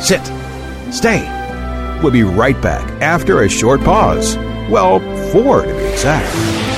[0.00, 0.24] Sit.
[0.92, 1.20] Stay.
[2.02, 4.36] We'll be right back after a short pause.
[4.70, 6.69] Well, four to be exact.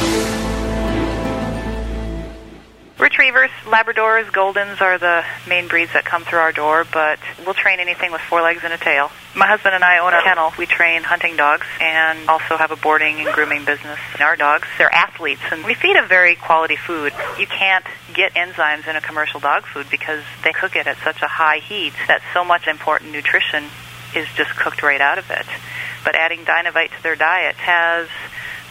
[3.03, 7.81] Retrievers, Labradors, Goldens are the main breeds that come through our door, but we'll train
[7.81, 9.11] anything with four legs and a tail.
[9.35, 10.53] My husband and I own a kennel.
[10.57, 13.99] We train hunting dogs and also have a boarding and grooming business.
[14.21, 17.13] Our dogs, they're athletes, and we feed a very quality food.
[17.41, 17.85] You can't
[18.15, 21.59] get enzymes in a commercial dog food because they cook it at such a high
[21.59, 23.65] heat that so much important nutrition
[24.15, 25.47] is just cooked right out of it.
[26.05, 28.07] But adding Dinovite to their diet has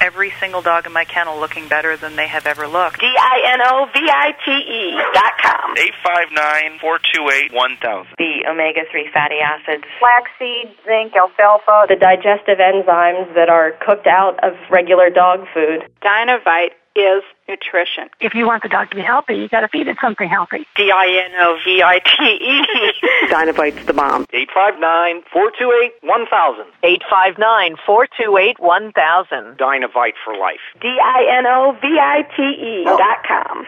[0.01, 2.99] every single dog in my kennel looking better than they have ever looked.
[2.99, 4.81] D-I-N-O-V-I-T-E
[5.13, 5.75] dot com.
[6.81, 8.07] 859-428-1000.
[8.17, 9.85] The omega-3 fatty acids.
[9.99, 11.85] Flaxseed, zinc, alfalfa.
[11.87, 15.85] The digestive enzymes that are cooked out of regular dog food.
[16.01, 18.09] Dinovite is nutrition.
[18.19, 20.65] If you want the dog to be healthy, you got to feed it something healthy.
[20.75, 22.55] D I N O V I T E.
[23.27, 24.25] Dinovite's the bomb.
[24.31, 26.65] 859 428 1000.
[26.83, 29.57] 859 428 1000.
[29.59, 30.63] Dinovite for life.
[30.79, 33.67] D I N O V I T E dot com.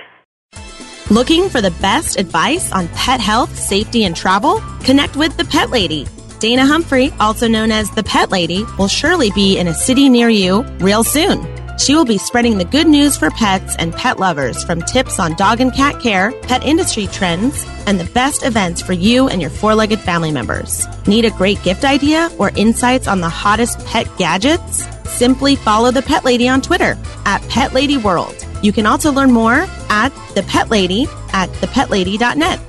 [1.11, 4.61] Looking for the best advice on pet health, safety, and travel?
[4.83, 6.07] Connect with the Pet Lady.
[6.39, 10.29] Dana Humphrey, also known as the Pet Lady, will surely be in a city near
[10.29, 11.52] you real soon.
[11.77, 15.35] She will be spreading the good news for pets and pet lovers from tips on
[15.35, 19.49] dog and cat care, pet industry trends, and the best events for you and your
[19.49, 20.85] four legged family members.
[21.07, 24.87] Need a great gift idea or insights on the hottest pet gadgets?
[25.09, 28.35] Simply follow the Pet Lady on Twitter at Pet Lady World.
[28.61, 32.59] You can also learn more at The Pet Lady at thepetlady.net.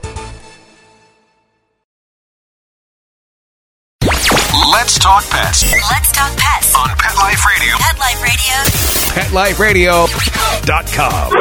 [4.72, 5.62] Let's talk pets.
[5.90, 7.74] Let's talk pets on Pet Life Radio.
[7.78, 8.33] Pet Life Radio.
[9.34, 11.32] PetLifeRadio.com.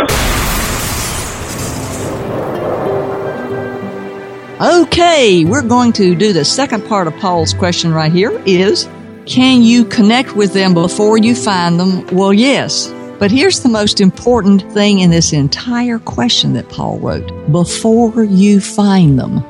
[4.82, 8.90] Okay, we're going to do the second part of Paul's question right here is
[9.28, 12.08] can you connect with them before you find them?
[12.08, 12.92] Well, yes.
[13.20, 17.52] But here's the most important thing in this entire question that Paul wrote.
[17.52, 19.46] Before you find them,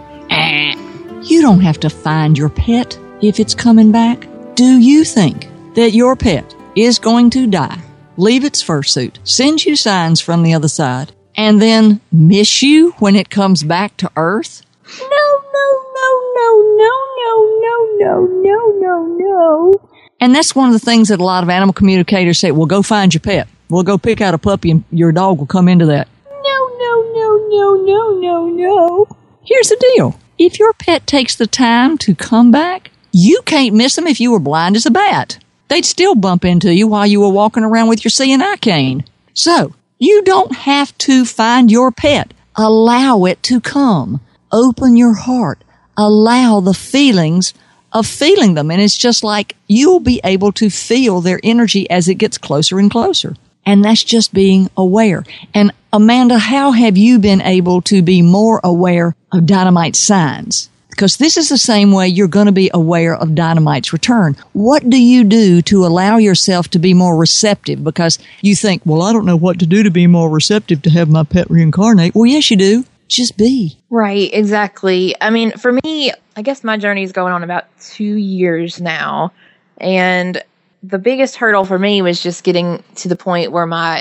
[1.23, 4.27] you don't have to find your pet if it's coming back?
[4.55, 7.79] Do you think that your pet is going to die,
[8.17, 13.15] leave its fursuit, send you signs from the other side, and then miss you when
[13.15, 14.61] it comes back to Earth?
[14.99, 19.89] No, no, no, no, no, no, no, no, no, no, no.
[20.19, 22.81] And that's one of the things that a lot of animal communicators say, well, go
[22.81, 23.47] find your pet.
[23.69, 26.07] We'll go pick out a puppy and your dog will come into that.
[26.25, 29.07] No, no, no, no, no, no, no.
[29.43, 30.19] Here's the deal.
[30.37, 34.31] If your pet takes the time to come back, you can't miss them if you
[34.31, 35.43] were blind as a bat.
[35.69, 39.05] They'd still bump into you while you were walking around with your eye cane.
[39.33, 42.33] So, you don't have to find your pet.
[42.55, 44.21] Allow it to come.
[44.51, 45.63] Open your heart.
[45.97, 47.53] Allow the feelings
[47.91, 48.69] of feeling them.
[48.71, 52.79] And it's just like you'll be able to feel their energy as it gets closer
[52.79, 53.35] and closer.
[53.65, 55.23] And that's just being aware.
[55.53, 60.69] And Amanda, how have you been able to be more aware of dynamite signs?
[60.95, 64.37] Because this is the same way you're going to be aware of dynamite's return.
[64.53, 67.83] What do you do to allow yourself to be more receptive?
[67.83, 70.89] Because you think, well, I don't know what to do to be more receptive to
[70.91, 72.13] have my pet reincarnate.
[72.15, 72.85] Well, yes, you do.
[73.07, 73.77] Just be.
[73.89, 75.15] Right, exactly.
[75.19, 79.31] I mean, for me, I guess my journey is going on about two years now.
[79.77, 80.41] And
[80.83, 83.99] the biggest hurdle for me was just getting to the point where my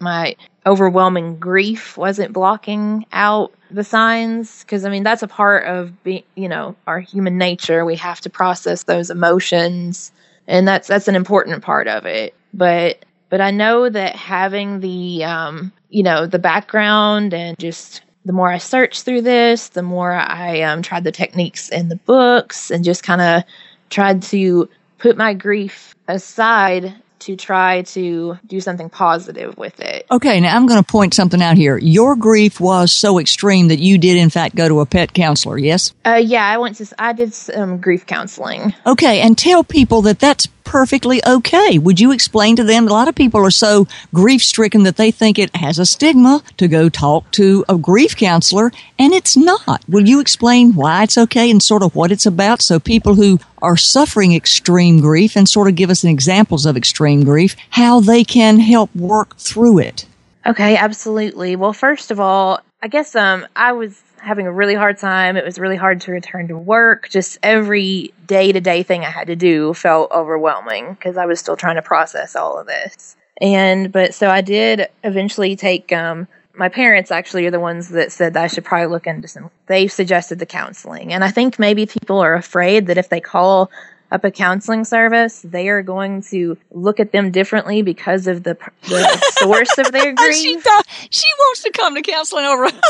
[0.00, 0.34] my
[0.66, 6.24] overwhelming grief wasn't blocking out the signs because i mean that's a part of being
[6.34, 7.84] you know our human nature.
[7.84, 10.12] We have to process those emotions
[10.46, 12.34] and that's that's an important part of it.
[12.52, 18.32] But but i know that having the um you know the background and just the
[18.32, 22.70] more i search through this the more i um tried the techniques in the books
[22.70, 23.42] and just kind of
[23.88, 30.06] tried to put my grief aside to try to do something positive with it.
[30.10, 31.78] Okay, now I'm going to point something out here.
[31.78, 35.58] Your grief was so extreme that you did, in fact, go to a pet counselor.
[35.58, 35.92] Yes.
[36.04, 36.86] Uh, yeah, I went to.
[36.98, 38.74] I did some grief counseling.
[38.86, 41.78] Okay, and tell people that that's perfectly okay.
[41.78, 42.86] Would you explain to them?
[42.86, 46.44] A lot of people are so grief stricken that they think it has a stigma
[46.58, 49.82] to go talk to a grief counselor, and it's not.
[49.88, 53.40] Will you explain why it's okay and sort of what it's about so people who
[53.60, 58.22] are suffering extreme grief and sort of give us examples of extreme grief, how they
[58.22, 60.06] can help work through it?
[60.46, 61.56] Okay, absolutely.
[61.56, 65.36] Well, first of all, I guess um, I was having a really hard time.
[65.36, 67.08] It was really hard to return to work.
[67.08, 71.40] Just every day to day thing I had to do felt overwhelming because I was
[71.40, 73.16] still trying to process all of this.
[73.40, 78.12] And, but so I did eventually take, um, my parents actually are the ones that
[78.12, 81.12] said that I should probably look into some, they suggested the counseling.
[81.12, 83.70] And I think maybe people are afraid that if they call
[84.12, 88.58] up a counseling service, they are going to look at them differently because of the,
[88.82, 90.36] the source of their grief.
[90.36, 92.80] she, thought, she wants to come to counseling over a dead.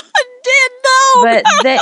[1.16, 1.78] Oh, but they,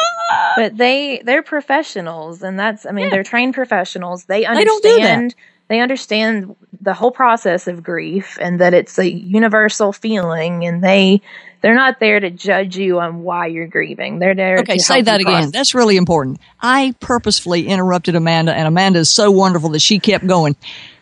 [0.57, 3.11] but they, they're professionals, and that's, I mean, yeah.
[3.11, 4.25] they're trained professionals.
[4.25, 5.31] They understand.
[5.33, 5.37] They,
[5.69, 11.21] they understand the whole process of grief and that it's a universal feeling, and they
[11.61, 14.19] they're not there to judge you on why you're grieving.
[14.19, 15.51] They're there okay, to say that again.
[15.51, 16.41] That's really important.
[16.61, 20.57] I purposefully interrupted Amanda, and Amanda is so wonderful that she kept going.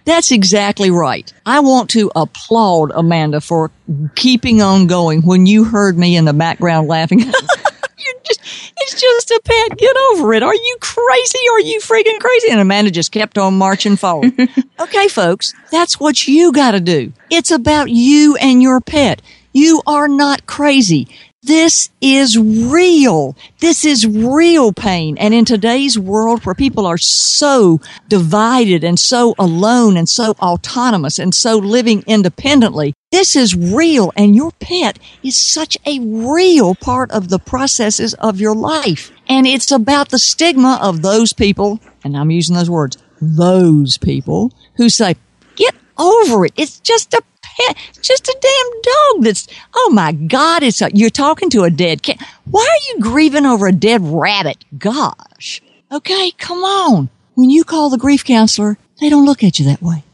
[0.05, 1.31] That's exactly right.
[1.45, 3.71] I want to applaud Amanda for
[4.15, 7.25] keeping on going when you heard me in the background laughing.
[8.27, 9.79] Just, it's just a pet.
[9.79, 10.43] Get over it.
[10.43, 11.39] Are you crazy?
[11.53, 12.51] Are you freaking crazy?
[12.51, 14.33] And Amanda just kept on marching forward.
[14.81, 17.13] okay, folks, that's what you got to do.
[17.31, 19.23] It's about you and your pet.
[19.53, 21.09] You are not crazy.
[21.47, 23.37] This is real.
[23.61, 25.17] This is real pain.
[25.17, 31.21] And in today's world where people are so divided and so alone and so autonomous
[31.21, 34.13] and so living independently, this is real.
[34.17, 39.13] And your pet is such a real part of the processes of your life.
[39.29, 44.53] And it's about the stigma of those people, and I'm using those words, those people
[44.79, 45.15] who say,
[45.55, 46.55] get over it.
[46.57, 47.23] It's just a
[48.03, 52.03] just a damn dog that's, oh my God, it's a, you're talking to a dead
[52.03, 52.19] cat.
[52.51, 54.65] Why are you grieving over a dead rabbit?
[54.77, 55.63] Gosh.
[55.91, 57.09] Okay, come on.
[57.35, 60.05] When you call the grief counselor, they don't look at you that way.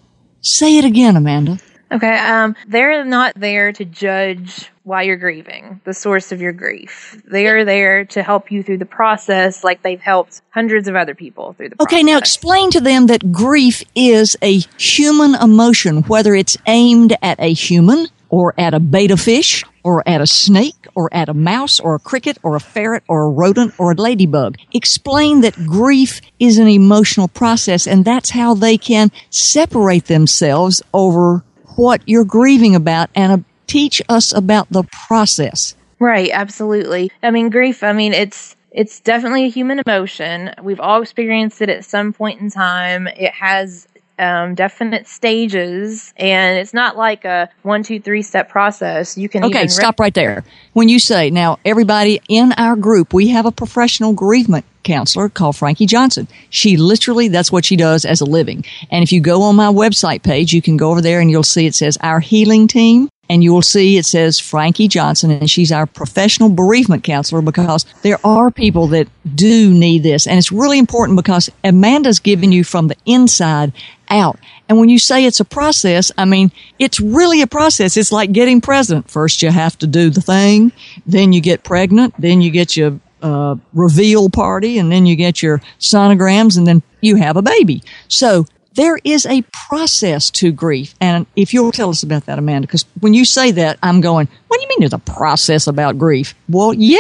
[0.41, 1.59] Say it again, Amanda.
[1.93, 7.21] Okay, um, they're not there to judge why you're grieving, the source of your grief.
[7.31, 11.15] They are there to help you through the process like they've helped hundreds of other
[11.15, 11.93] people through the process.
[11.93, 17.39] Okay, now explain to them that grief is a human emotion, whether it's aimed at
[17.39, 21.79] a human or at a betta fish or at a snake or at a mouse
[21.79, 24.57] or a cricket or a ferret or a rodent or a ladybug.
[24.73, 31.45] Explain that grief is an emotional process and that's how they can separate themselves over
[31.77, 35.75] what you're grieving about and uh, teach us about the process.
[35.99, 37.13] Right, absolutely.
[37.23, 40.51] I mean, grief, I mean, it's it's definitely a human emotion.
[40.63, 43.07] We've all experienced it at some point in time.
[43.07, 43.87] It has
[44.19, 49.17] um, definite stages, and it's not like a one, two, three step process.
[49.17, 49.67] You can okay.
[49.67, 50.45] stop right there.
[50.73, 55.57] When you say now, everybody in our group, we have a professional bereavement counselor called
[55.57, 56.29] Frankie Johnson.
[56.51, 58.65] She literally, that's what she does as a living.
[58.91, 61.43] And if you go on my website page, you can go over there and you'll
[61.43, 63.09] see it says our healing team.
[63.29, 67.87] And you will see it says Frankie Johnson, and she's our professional bereavement counselor because
[68.03, 70.27] there are people that do need this.
[70.27, 73.73] And it's really important because Amanda's giving you from the inside
[74.11, 74.39] out.
[74.69, 77.97] And when you say it's a process, I mean, it's really a process.
[77.97, 79.11] It's like getting pregnant.
[79.11, 80.73] First you have to do the thing,
[81.07, 85.43] then you get pregnant, then you get your uh, reveal party, and then you get
[85.43, 87.83] your sonograms, and then you have a baby.
[88.09, 90.95] So there is a process to grief.
[91.01, 94.29] And if you'll tell us about that, Amanda, because when you say that, I'm going,
[94.49, 96.35] what do you mean there's a process about grief?
[96.49, 96.99] Well, yeah.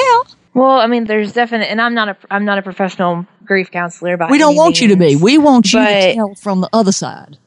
[0.54, 4.16] Well, I mean, there's definite, and I'm not a, I'm not a professional grief counselor.
[4.16, 5.16] By we don't want means, you to be.
[5.16, 7.38] We want you but, to tell from the other side.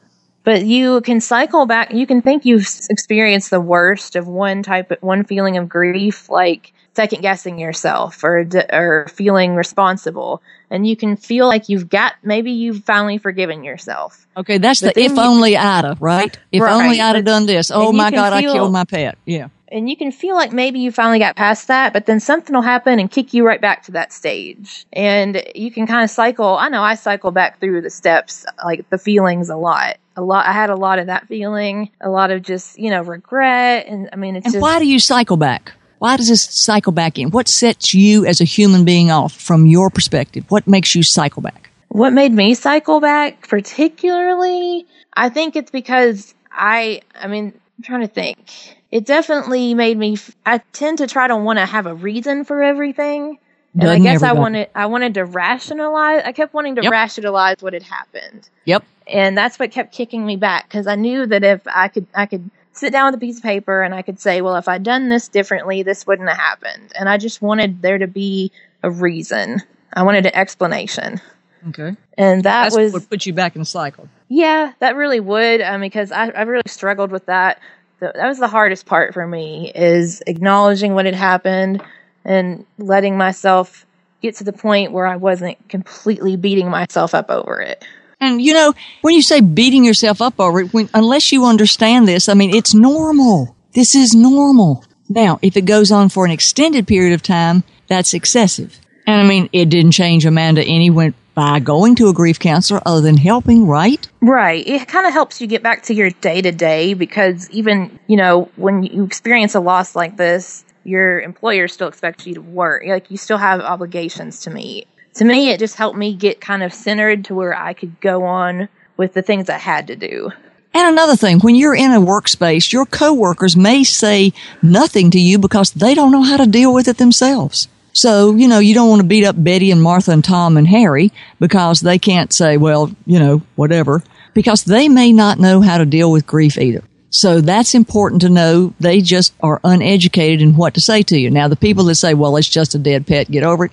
[0.42, 1.92] But you can cycle back.
[1.92, 6.28] You can think you've experienced the worst of one type, of, one feeling of grief,
[6.28, 10.42] like second guessing yourself or or feeling responsible.
[10.70, 14.26] And you can feel like you've got maybe you've finally forgiven yourself.
[14.36, 16.36] Okay that's but the if you, only i'da right?
[16.50, 16.72] If right.
[16.72, 17.70] only i'da done this.
[17.70, 19.18] oh my god feel, i killed my pet.
[19.26, 19.48] Yeah.
[19.68, 22.62] And you can feel like maybe you finally got past that but then something will
[22.62, 24.86] happen and kick you right back to that stage.
[24.92, 28.88] And you can kind of cycle i know i cycle back through the steps like
[28.90, 29.98] the feelings a lot.
[30.16, 33.02] A lot i had a lot of that feeling a lot of just you know
[33.02, 33.86] regret.
[33.86, 36.92] And i mean it's and just, why do you cycle back why does this cycle
[36.92, 37.30] back in?
[37.30, 40.44] What sets you as a human being off from your perspective?
[40.48, 41.70] What makes you cycle back?
[41.88, 44.86] What made me cycle back particularly?
[45.14, 48.76] I think it's because I, I mean, I'm trying to think.
[48.90, 52.62] It definitely made me, I tend to try to want to have a reason for
[52.62, 53.38] everything.
[53.72, 56.92] And Doesn't I guess I wanted, I wanted to rationalize, I kept wanting to yep.
[56.92, 58.48] rationalize what had happened.
[58.64, 58.84] Yep.
[59.06, 62.26] And that's what kept kicking me back because I knew that if I could, I
[62.26, 64.82] could sit down with a piece of paper and I could say, well, if I'd
[64.82, 66.92] done this differently, this wouldn't have happened.
[66.98, 68.52] And I just wanted there to be
[68.82, 69.62] a reason.
[69.92, 71.20] I wanted an explanation.
[71.68, 71.96] Okay.
[72.18, 74.08] And that That's was what put you back in the cycle.
[74.28, 75.60] Yeah, that really would.
[75.62, 77.60] Um, because I, I really struggled with that.
[78.00, 81.82] that was the hardest part for me is acknowledging what had happened
[82.24, 83.86] and letting myself
[84.20, 87.84] get to the point where I wasn't completely beating myself up over it.
[88.20, 92.08] And you know, when you say beating yourself up over it, when, unless you understand
[92.08, 93.54] this, I mean, it's normal.
[93.74, 94.84] This is normal.
[95.08, 98.80] Now, if it goes on for an extended period of time, that's excessive.
[99.06, 100.90] And I mean, it didn't change Amanda any
[101.34, 104.08] by going to a grief counselor other than helping, right?
[104.22, 104.66] Right.
[104.66, 108.16] It kind of helps you get back to your day to day because even, you
[108.16, 112.84] know, when you experience a loss like this, your employer still expects you to work.
[112.86, 116.62] Like you still have obligations to meet to me, it just helped me get kind
[116.62, 120.30] of centered to where I could go on with the things I had to do.
[120.74, 125.38] And another thing, when you're in a workspace, your coworkers may say nothing to you
[125.38, 127.68] because they don't know how to deal with it themselves.
[127.94, 130.68] So, you know, you don't want to beat up Betty and Martha and Tom and
[130.68, 134.02] Harry because they can't say, well, you know, whatever,
[134.34, 136.82] because they may not know how to deal with grief either.
[137.08, 138.74] So that's important to know.
[138.78, 141.30] They just are uneducated in what to say to you.
[141.30, 143.72] Now, the people that say, well, it's just a dead pet, get over it.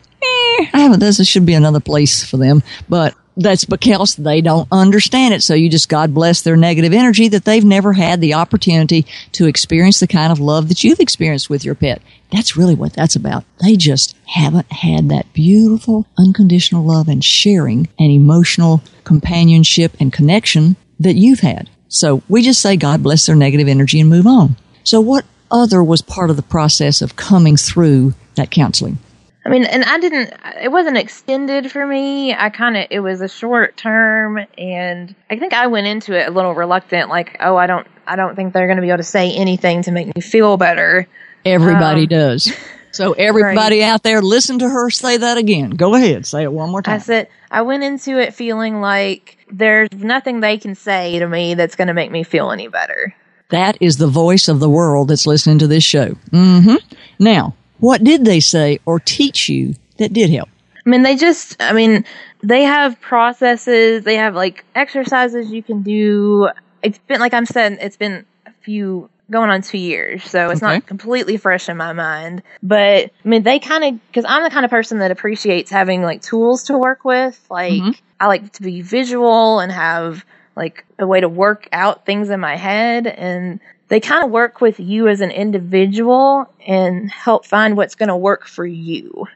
[0.73, 2.63] I haven't, this should be another place for them.
[2.87, 5.41] But that's because they don't understand it.
[5.41, 9.47] So you just, God bless their negative energy that they've never had the opportunity to
[9.47, 12.01] experience the kind of love that you've experienced with your pet.
[12.31, 13.43] That's really what that's about.
[13.63, 20.75] They just haven't had that beautiful unconditional love and sharing and emotional companionship and connection
[20.99, 21.69] that you've had.
[21.87, 24.57] So we just say God bless their negative energy and move on.
[24.83, 28.97] So what other was part of the process of coming through that counseling?
[29.45, 32.33] I mean, and I didn't, it wasn't extended for me.
[32.33, 36.27] I kind of, it was a short term and I think I went into it
[36.27, 38.97] a little reluctant, like, oh, I don't, I don't think they're going to be able
[38.97, 41.07] to say anything to make me feel better.
[41.45, 42.53] Everybody um, does.
[42.93, 43.87] So everybody right.
[43.87, 45.71] out there, listen to her say that again.
[45.71, 46.93] Go ahead, say it one more time.
[46.93, 51.55] I said I went into it feeling like there's nothing they can say to me
[51.55, 53.15] that's going to make me feel any better.
[53.49, 56.09] That is the voice of the world that's listening to this show.
[56.31, 56.75] Mm-hmm.
[57.17, 60.47] Now, what did they say or teach you that did help?
[60.85, 62.05] I mean, they just, I mean,
[62.41, 66.47] they have processes, they have like exercises you can do.
[66.81, 70.63] It's been, like I'm saying, it's been a few going on two years, so it's
[70.63, 70.75] okay.
[70.75, 72.41] not completely fresh in my mind.
[72.61, 76.03] But I mean, they kind of because I'm the kind of person that appreciates having
[76.03, 77.45] like tools to work with.
[77.49, 77.91] Like mm-hmm.
[78.17, 80.23] I like to be visual and have
[80.55, 83.59] like a way to work out things in my head and
[83.93, 88.17] they kind of work with you as an individual and help find what's going to
[88.17, 89.27] work for you.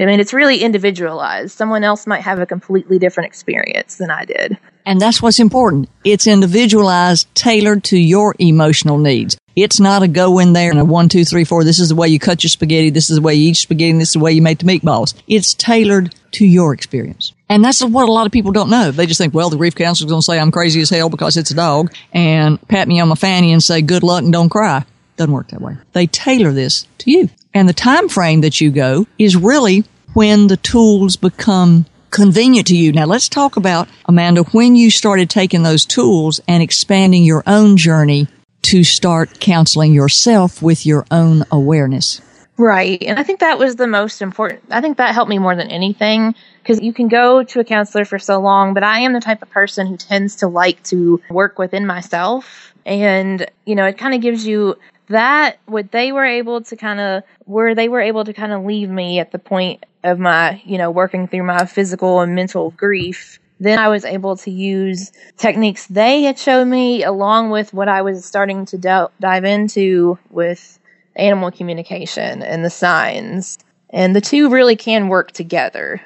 [0.00, 1.56] I mean, it's really individualized.
[1.56, 4.58] Someone else might have a completely different experience than I did.
[4.84, 5.90] And that's what's important.
[6.02, 9.38] It's individualized, tailored to your emotional needs.
[9.54, 11.62] It's not a go in there and a one, two, three, four.
[11.62, 12.90] This is the way you cut your spaghetti.
[12.90, 13.96] This is the way you eat spaghetti.
[13.96, 15.14] This is the way you make the meatballs.
[15.28, 17.32] It's tailored to your experience.
[17.48, 18.90] And that's what a lot of people don't know.
[18.90, 21.36] They just think, well, the grief counselor's going to say I'm crazy as hell because
[21.36, 24.48] it's a dog and pat me on my fanny and say good luck and don't
[24.48, 24.84] cry.
[25.16, 25.76] Doesn't work that way.
[25.92, 27.28] They tailor this to you.
[27.52, 32.76] And the time frame that you go is really when the tools become convenient to
[32.76, 32.92] you.
[32.92, 37.76] Now let's talk about, Amanda, when you started taking those tools and expanding your own
[37.76, 38.28] journey
[38.62, 42.20] to start counseling yourself with your own awareness.
[42.60, 43.02] Right.
[43.02, 44.62] And I think that was the most important.
[44.68, 48.04] I think that helped me more than anything because you can go to a counselor
[48.04, 51.22] for so long, but I am the type of person who tends to like to
[51.30, 52.74] work within myself.
[52.84, 54.76] And, you know, it kind of gives you
[55.08, 58.62] that what they were able to kind of where they were able to kind of
[58.62, 62.72] leave me at the point of my, you know, working through my physical and mental
[62.72, 67.88] grief then I was able to use techniques they had shown me along with what
[67.88, 70.79] I was starting to dive into with
[71.16, 73.58] animal communication and the signs.
[73.90, 76.00] And the two really can work together.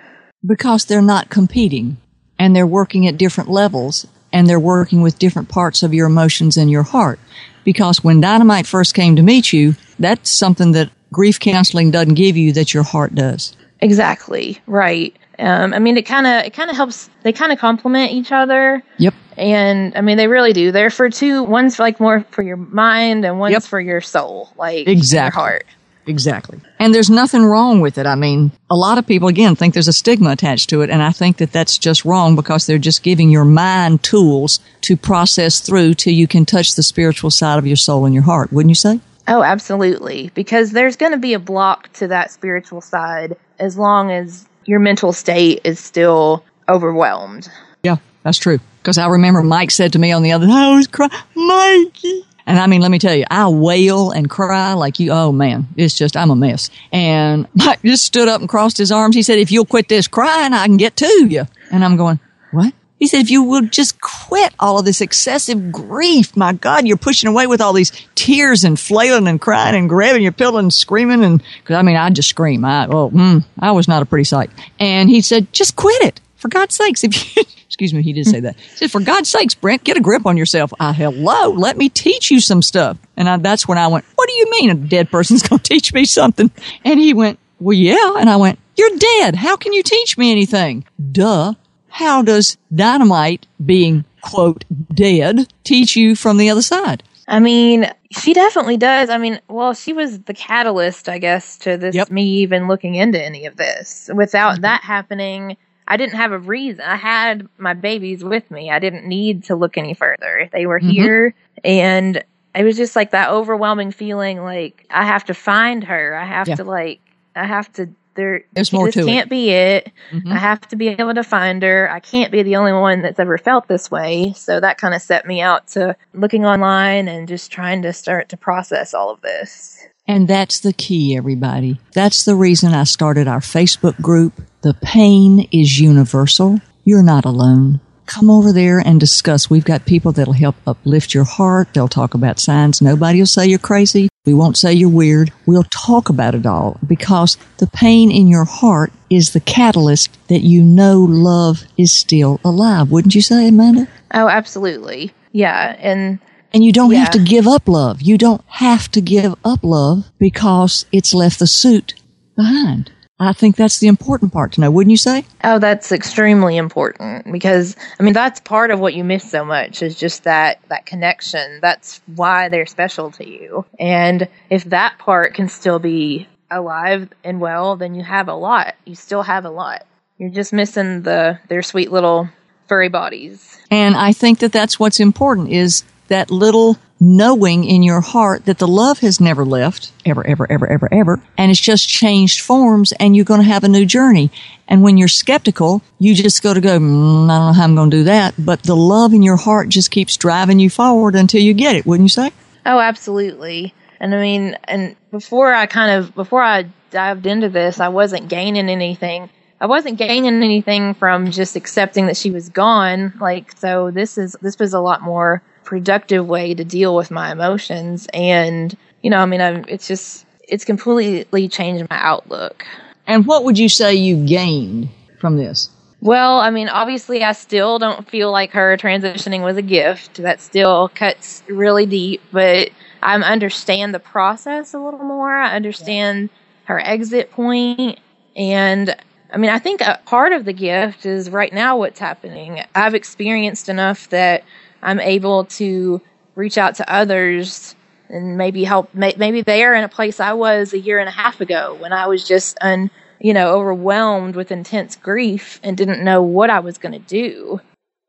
[0.44, 1.96] Because they're not competing
[2.38, 6.56] and they're working at different levels and they're working with different parts of your emotions
[6.56, 7.20] and your heart.
[7.62, 12.36] Because when dynamite first came to meet you, that's something that grief counseling doesn't give
[12.36, 13.56] you that your heart does.
[13.80, 14.60] Exactly.
[14.66, 15.16] Right.
[15.38, 17.08] Um, I mean, it kind of it kind of helps.
[17.22, 18.82] They kind of complement each other.
[18.98, 19.14] Yep.
[19.36, 20.72] And I mean, they really do.
[20.72, 21.42] They're for two.
[21.42, 23.62] One's like more for your mind, and one's yep.
[23.62, 25.40] for your soul, like exactly.
[25.40, 25.66] your heart.
[26.06, 26.60] Exactly.
[26.78, 28.06] And there's nothing wrong with it.
[28.06, 30.90] I mean, a lot of people, again, think there's a stigma attached to it.
[30.90, 34.96] And I think that that's just wrong because they're just giving your mind tools to
[34.96, 38.52] process through till you can touch the spiritual side of your soul and your heart.
[38.52, 39.00] Wouldn't you say?
[39.26, 40.30] Oh, absolutely.
[40.34, 44.80] Because there's going to be a block to that spiritual side as long as your
[44.80, 47.48] mental state is still overwhelmed.
[47.82, 48.58] Yeah, that's true.
[48.84, 52.26] Because I remember Mike said to me on the other, I was crying, Mikey.
[52.46, 55.10] And I mean, let me tell you, I wail and cry like you.
[55.10, 56.68] Oh man, it's just, I'm a mess.
[56.92, 59.16] And Mike just stood up and crossed his arms.
[59.16, 61.46] He said, if you'll quit this crying, I can get to you.
[61.70, 62.20] And I'm going,
[62.50, 62.74] what?
[62.98, 66.98] He said, if you will just quit all of this excessive grief, my God, you're
[66.98, 70.70] pushing away with all these tears and flailing and crying and grabbing your pillow and
[70.70, 71.24] screaming.
[71.24, 72.66] And cause I mean, I just scream.
[72.66, 74.50] I, oh, mm, I was not a pretty sight.
[74.78, 76.20] And he said, just quit it.
[76.36, 77.44] For God's sakes, if you,
[77.74, 78.58] excuse me, he did say that.
[78.58, 80.72] He said, for God's sakes, Brent, get a grip on yourself.
[80.80, 82.96] I, hello, let me teach you some stuff.
[83.16, 85.68] And I, that's when I went, what do you mean a dead person's going to
[85.68, 86.50] teach me something?
[86.84, 88.16] And he went, well, yeah.
[88.16, 89.36] And I went, you're dead.
[89.36, 90.84] How can you teach me anything?
[91.12, 91.54] Duh
[91.94, 97.04] how does dynamite being quote dead teach you from the other side?
[97.28, 99.10] I mean, she definitely does.
[99.10, 102.10] I mean, well, she was the catalyst, I guess, to this yep.
[102.10, 104.10] me even looking into any of this.
[104.12, 104.62] Without mm-hmm.
[104.62, 105.56] that happening,
[105.86, 106.80] I didn't have a reason.
[106.80, 108.70] I had my babies with me.
[108.70, 110.48] I didn't need to look any further.
[110.52, 110.90] They were mm-hmm.
[110.90, 112.24] here and
[112.54, 116.14] it was just like that overwhelming feeling like I have to find her.
[116.14, 116.56] I have yeah.
[116.56, 117.00] to like
[117.36, 119.30] I have to there There's more this to can't it.
[119.30, 119.92] be it.
[120.12, 120.32] Mm-hmm.
[120.32, 121.90] I have to be able to find her.
[121.90, 124.32] I can't be the only one that's ever felt this way.
[124.36, 128.28] So that kind of set me out to looking online and just trying to start
[128.28, 129.84] to process all of this.
[130.06, 131.80] And that's the key, everybody.
[131.92, 134.34] That's the reason I started our Facebook group.
[134.62, 136.60] The pain is universal.
[136.84, 139.48] You're not alone come over there and discuss.
[139.50, 141.68] We've got people that'll help uplift your heart.
[141.72, 142.82] They'll talk about signs.
[142.82, 144.08] Nobody will say you're crazy.
[144.26, 145.32] We won't say you're weird.
[145.46, 150.40] We'll talk about it all because the pain in your heart is the catalyst that
[150.40, 152.90] you know love is still alive.
[152.90, 153.86] Wouldn't you say, Amanda?
[154.12, 155.12] Oh, absolutely.
[155.32, 155.76] Yeah.
[155.78, 156.18] And
[156.54, 157.00] and you don't yeah.
[157.00, 158.00] have to give up love.
[158.00, 161.94] You don't have to give up love because it's left the suit
[162.36, 162.92] behind.
[163.18, 165.24] I think that's the important part to know, wouldn't you say?
[165.44, 169.82] Oh, that's extremely important because I mean that's part of what you miss so much
[169.82, 171.60] is just that that connection.
[171.60, 173.64] That's why they're special to you.
[173.78, 178.74] And if that part can still be alive and well, then you have a lot.
[178.84, 179.86] You still have a lot.
[180.18, 182.28] You're just missing the their sweet little
[182.66, 183.58] furry bodies.
[183.70, 188.58] And I think that that's what's important is that little knowing in your heart that
[188.58, 192.92] the love has never left, ever, ever, ever, ever, ever, and it's just changed forms
[192.92, 194.30] and you're going to have a new journey.
[194.68, 197.74] And when you're skeptical, you just go to go, mm, I don't know how I'm
[197.74, 198.34] going to do that.
[198.38, 201.84] But the love in your heart just keeps driving you forward until you get it,
[201.84, 202.30] wouldn't you say?
[202.64, 203.74] Oh, absolutely.
[204.00, 208.28] And I mean, and before I kind of, before I dived into this, I wasn't
[208.28, 209.28] gaining anything.
[209.60, 213.14] I wasn't gaining anything from just accepting that she was gone.
[213.20, 217.32] Like, so this is, this was a lot more productive way to deal with my
[217.32, 218.06] emotions.
[218.12, 222.64] And, you know, I mean, I'm, it's just, it's completely changed my outlook.
[223.06, 224.88] And what would you say you gained
[225.18, 225.70] from this?
[226.00, 230.16] Well, I mean, obviously, I still don't feel like her transitioning was a gift.
[230.16, 232.70] That still cuts really deep, but
[233.02, 235.32] I understand the process a little more.
[235.32, 236.28] I understand
[236.64, 238.00] her exit point,
[238.36, 238.94] and
[239.32, 242.62] I mean, I think a part of the gift is right now what's happening.
[242.74, 244.44] I've experienced enough that
[244.84, 246.00] I'm able to
[246.34, 247.74] reach out to others
[248.08, 248.94] and maybe help.
[248.94, 251.92] Maybe they are in a place I was a year and a half ago when
[251.92, 256.60] I was just un, you know, overwhelmed with intense grief and didn't know what I
[256.60, 257.60] was going to do.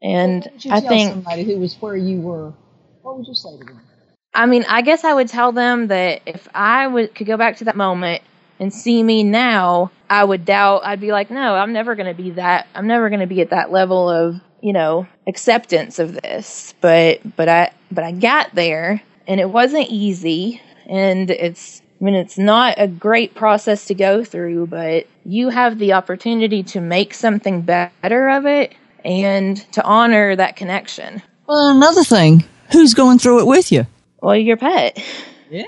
[0.01, 2.53] And I think somebody who was where you were,
[3.01, 3.81] what would you say to them?
[4.33, 7.57] I mean, I guess I would tell them that if I would could go back
[7.57, 8.21] to that moment
[8.59, 12.21] and see me now, I would doubt, I'd be like, no, I'm never going to
[12.21, 16.13] be that, I'm never going to be at that level of, you know, acceptance of
[16.21, 16.73] this.
[16.81, 22.15] But, but I, but I got there and it wasn't easy and it's, I mean,
[22.15, 27.13] it's not a great process to go through, but you have the opportunity to make
[27.13, 31.21] something better of it and to honor that connection.
[31.47, 33.87] Well, another thing, who's going through it with you?
[34.21, 35.01] Well, your pet.
[35.49, 35.63] Yeah.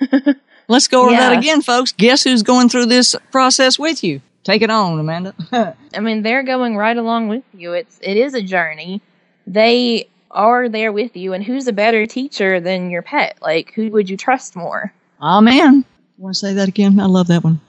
[0.68, 1.30] Let's go over Yeah.
[1.30, 1.92] that again, folks.
[1.92, 4.20] Guess who's going through this process with you?
[4.44, 5.34] Take it on, Amanda.
[5.94, 7.72] I mean, they're going right along with you.
[7.74, 9.02] It's it is a journey.
[9.46, 13.38] They are there with you, and who's a better teacher than your pet?
[13.40, 14.92] Like, who would you trust more?
[15.20, 15.84] oh, man.
[16.16, 16.98] Want to say that again?
[16.98, 17.60] I love that one.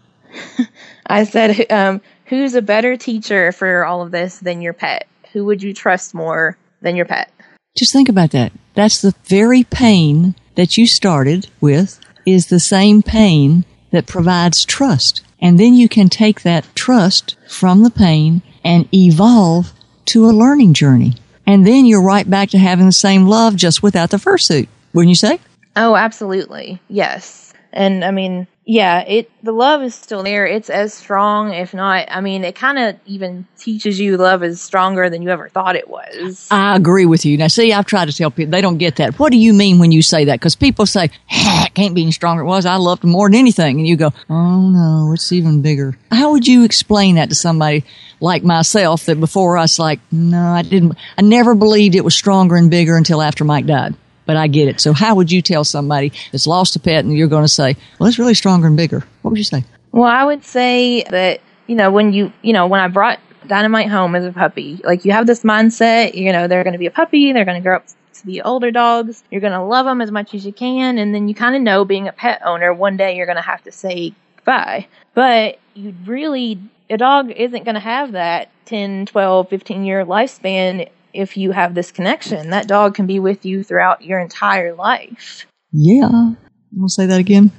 [1.05, 5.07] I said, um, who's a better teacher for all of this than your pet?
[5.33, 7.31] Who would you trust more than your pet?
[7.77, 8.51] Just think about that.
[8.73, 15.21] That's the very pain that you started with is the same pain that provides trust.
[15.41, 19.73] And then you can take that trust from the pain and evolve
[20.05, 21.15] to a learning journey.
[21.45, 24.67] And then you're right back to having the same love just without the fursuit.
[24.93, 25.39] Wouldn't you say?
[25.75, 26.81] Oh, absolutely.
[26.89, 27.53] Yes.
[27.71, 30.45] And I mean, yeah, it the love is still there.
[30.45, 34.61] It's as strong, if not, I mean, it kind of even teaches you love is
[34.61, 36.47] stronger than you ever thought it was.
[36.51, 37.35] I agree with you.
[37.35, 39.17] Now, see, I've tried to tell people they don't get that.
[39.17, 40.39] What do you mean when you say that?
[40.39, 42.43] Because people say, it can't be any stronger.
[42.43, 42.67] It was.
[42.67, 43.79] I loved more than anything.
[43.79, 45.97] And you go, oh no, it's even bigger.
[46.11, 47.85] How would you explain that to somebody
[48.19, 52.13] like myself that before I was like, no, I didn't, I never believed it was
[52.13, 53.95] stronger and bigger until after Mike died.
[54.29, 54.79] But I get it.
[54.79, 57.75] So how would you tell somebody that's lost a pet and you're going to say,
[57.97, 59.03] well, it's really stronger and bigger?
[59.23, 59.63] What would you say?
[59.91, 63.89] Well, I would say that, you know, when you, you know, when I brought Dynamite
[63.89, 66.85] home as a puppy, like you have this mindset, you know, they're going to be
[66.85, 69.87] a puppy, they're going to grow up to be older dogs, you're going to love
[69.87, 72.39] them as much as you can, and then you kind of know being a pet
[72.45, 74.87] owner, one day you're going to have to say goodbye.
[75.15, 80.87] But you really, a dog isn't going to have that 10, 12, 15 year lifespan
[81.13, 82.49] if you have this connection.
[82.49, 85.45] That dog can be with you throughout your entire life.
[85.71, 86.33] Yeah.
[86.75, 87.51] To say that again?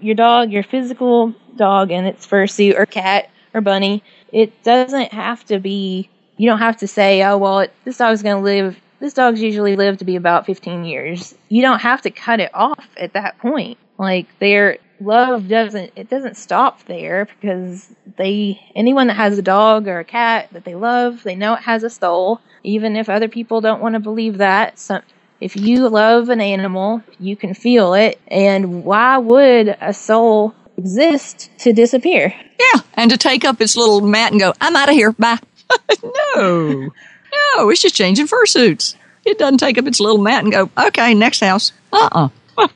[0.00, 4.02] your dog, your physical dog and its fursuit or cat or bunny,
[4.32, 8.22] it doesn't have to be, you don't have to say, oh, well, it, this dog's
[8.22, 11.34] going to live, this dog's usually live to be about 15 years.
[11.48, 13.78] You don't have to cut it off at that point.
[13.98, 19.88] Like their love doesn't, it doesn't stop there because they, anyone that has a dog
[19.88, 22.40] or a cat that they love, they know it has a soul.
[22.62, 24.80] Even if other people don't want to believe that,
[25.40, 28.18] if you love an animal, you can feel it.
[28.28, 32.34] And why would a soul exist to disappear?
[32.58, 35.38] Yeah, and to take up its little mat and go, I'm out of here, bye.
[36.02, 36.90] no,
[37.56, 38.96] no, it's just changing fursuits.
[39.24, 41.72] It doesn't take up its little mat and go, okay, next house.
[41.92, 42.68] Uh uh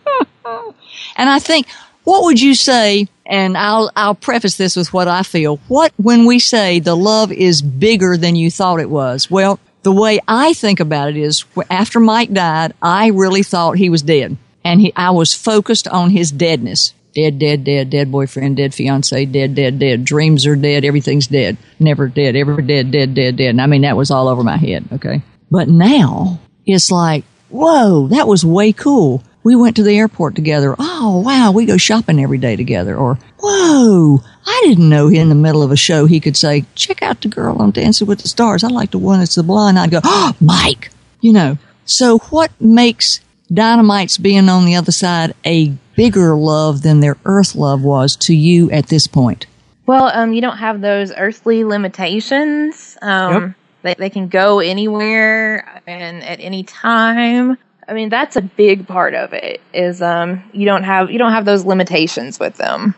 [1.17, 1.67] and I think,
[2.11, 3.07] what would you say?
[3.25, 5.59] And I'll I'll preface this with what I feel.
[5.69, 9.31] What when we say the love is bigger than you thought it was?
[9.31, 13.91] Well, the way I think about it is after Mike died, I really thought he
[13.91, 14.37] was dead.
[14.65, 16.95] And he, I was focused on his deadness.
[17.15, 20.05] Dead, dead, dead, dead boyfriend, dead fiance, dead, dead, dead.
[20.05, 20.85] Dreams are dead.
[20.85, 21.59] Everything's dead.
[21.79, 22.35] Never dead.
[22.35, 23.51] Ever dead, dead, dead, dead.
[23.51, 24.85] And I mean, that was all over my head.
[24.93, 25.23] Okay.
[25.49, 29.23] But now it's like, whoa, that was way cool.
[29.43, 30.77] We went to the airport together.
[30.79, 31.53] Oh, wow.
[31.53, 32.97] We go shopping every day together.
[32.97, 37.03] Or, whoa, I didn't know in the middle of a show he could say, check
[37.03, 38.65] out the girl on Dancing with the Stars.
[38.65, 39.79] I like the one that's the blonde.
[39.79, 41.57] I'd go, oh, Mike, you know.
[41.87, 43.21] So what makes
[43.53, 48.35] Dynamite's being on the other side a bigger love than their earth love was to
[48.35, 49.47] you at this point?
[49.87, 52.97] Well, um, you don't have those earthly limitations.
[53.03, 57.59] Um, they, they can go anywhere and at any time.
[57.91, 59.61] I mean, that's a big part of it.
[59.75, 62.95] Is um, you don't have you don't have those limitations with them.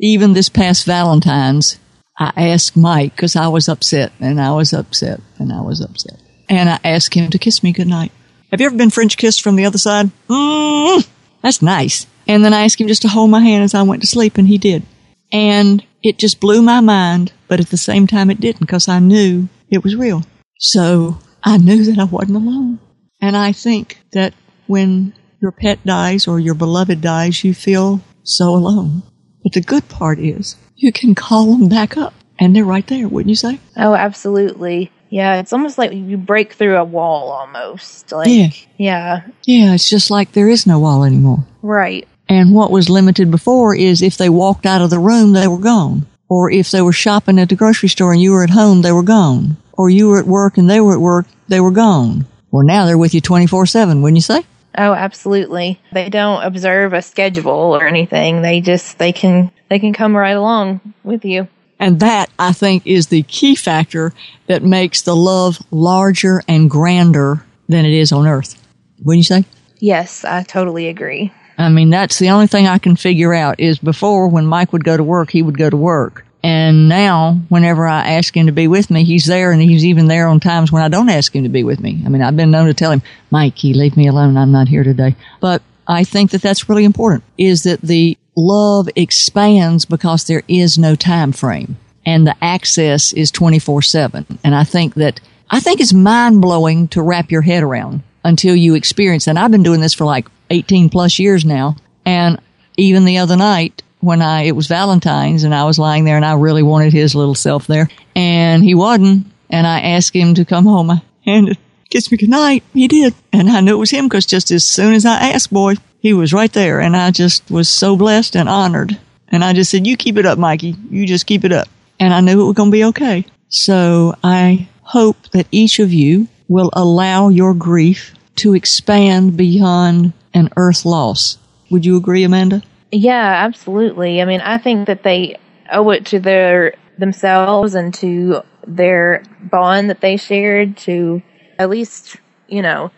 [0.00, 1.78] Even this past Valentine's,
[2.18, 6.20] I asked Mike because I was upset and I was upset and I was upset,
[6.48, 8.10] and I asked him to kiss me goodnight.
[8.50, 10.10] Have you ever been French kissed from the other side?
[10.28, 11.08] Mm,
[11.40, 12.08] that's nice.
[12.26, 14.38] And then I asked him just to hold my hand as I went to sleep,
[14.38, 14.82] and he did.
[15.30, 18.98] And it just blew my mind, but at the same time it didn't because I
[18.98, 20.24] knew it was real.
[20.58, 22.80] So I knew that I wasn't alone.
[23.22, 24.34] And I think that
[24.66, 29.02] when your pet dies or your beloved dies, you feel so alone.
[29.42, 33.08] But the good part is you can call them back up and they're right there,
[33.08, 33.58] wouldn't you say?
[33.76, 34.90] Oh, absolutely.
[35.08, 38.10] Yeah, it's almost like you break through a wall almost.
[38.12, 38.48] Like, Yeah.
[38.78, 41.46] yeah, Yeah, it's just like there is no wall anymore.
[41.62, 42.06] right.
[42.28, 45.58] And what was limited before is if they walked out of the room, they were
[45.58, 46.06] gone.
[46.30, 48.92] Or if they were shopping at the grocery store and you were at home, they
[48.92, 49.58] were gone.
[49.74, 52.26] Or you were at work and they were at work, they were gone.
[52.52, 54.44] Well, now they're with you 24-7, wouldn't you say?
[54.76, 55.80] Oh, absolutely.
[55.92, 58.42] They don't observe a schedule or anything.
[58.42, 61.48] They just they can they can come right along with you.
[61.78, 64.14] And that I think is the key factor
[64.46, 68.62] that makes the love larger and grander than it is on earth.
[69.02, 69.44] Wouldn't you say?
[69.78, 71.32] Yes, I totally agree.
[71.58, 74.84] I mean, that's the only thing I can figure out is before when Mike would
[74.84, 76.24] go to work, he would go to work.
[76.44, 80.08] And now, whenever I ask him to be with me, he's there and he's even
[80.08, 82.02] there on times when I don't ask him to be with me.
[82.04, 84.36] I mean, I've been known to tell him, Mike, you leave me alone.
[84.36, 85.14] I'm not here today.
[85.40, 90.78] But I think that that's really important is that the love expands because there is
[90.78, 94.26] no time frame and the access is 24 seven.
[94.42, 95.20] And I think that,
[95.50, 99.28] I think it's mind blowing to wrap your head around until you experience.
[99.28, 101.76] And I've been doing this for like 18 plus years now.
[102.04, 102.40] And
[102.76, 106.24] even the other night when I, it was Valentine's and I was lying there and
[106.24, 109.26] I really wanted his little self there and he wasn't.
[109.48, 111.56] And I asked him to come home and
[111.88, 112.64] kiss me goodnight.
[112.74, 113.14] He did.
[113.32, 116.12] And I knew it was him because just as soon as I asked, boy, he
[116.12, 116.80] was right there.
[116.80, 118.98] And I just was so blessed and honored.
[119.28, 120.74] And I just said, you keep it up, Mikey.
[120.90, 121.68] You just keep it up.
[122.00, 123.24] And I knew it was going to be okay.
[123.48, 130.48] So I hope that each of you will allow your grief to expand beyond an
[130.56, 131.38] earth loss.
[131.70, 132.62] Would you agree, Amanda?
[132.92, 134.20] Yeah, absolutely.
[134.20, 135.36] I mean, I think that they
[135.72, 141.22] owe it to their themselves and to their bond that they shared to
[141.58, 142.16] at least,
[142.48, 142.90] you know,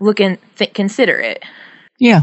[0.00, 1.44] look and th- consider it.
[1.98, 2.22] Yeah,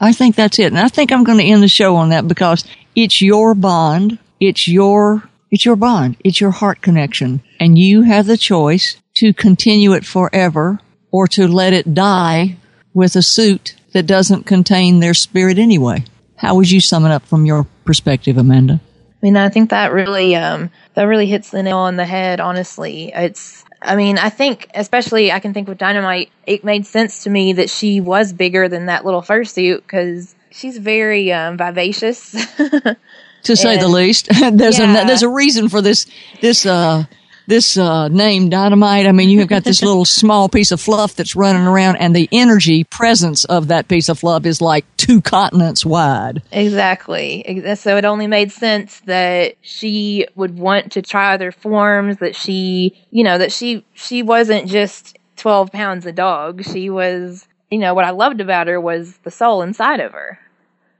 [0.00, 0.66] I think that's it.
[0.66, 2.64] And I think I'm going to end the show on that because
[2.96, 4.18] it's your bond.
[4.40, 5.22] It's your,
[5.52, 6.16] it's your bond.
[6.24, 7.40] It's your heart connection.
[7.60, 10.80] And you have the choice to continue it forever
[11.12, 12.56] or to let it die
[12.92, 16.04] with a suit that doesn't contain their spirit anyway.
[16.44, 18.80] How would you sum it up from your perspective, Amanda?
[18.82, 22.40] I mean, I think that really, um, that really hits the nail on the head.
[22.40, 23.64] Honestly, it's.
[23.80, 27.54] I mean, I think, especially, I can think with Dynamite, it made sense to me
[27.54, 32.32] that she was bigger than that little fursuit because she's very um, vivacious.
[33.44, 35.02] to say and, the least, there's yeah.
[35.02, 36.06] a there's a reason for this
[36.40, 37.04] this uh,
[37.46, 39.06] this uh, name dynamite.
[39.06, 42.14] I mean, you have got this little small piece of fluff that's running around, and
[42.14, 46.42] the energy presence of that piece of fluff is like two continents wide.
[46.52, 47.74] Exactly.
[47.76, 52.18] So it only made sense that she would want to try other forms.
[52.18, 56.64] That she, you know, that she she wasn't just twelve pounds a dog.
[56.64, 60.38] She was, you know, what I loved about her was the soul inside of her,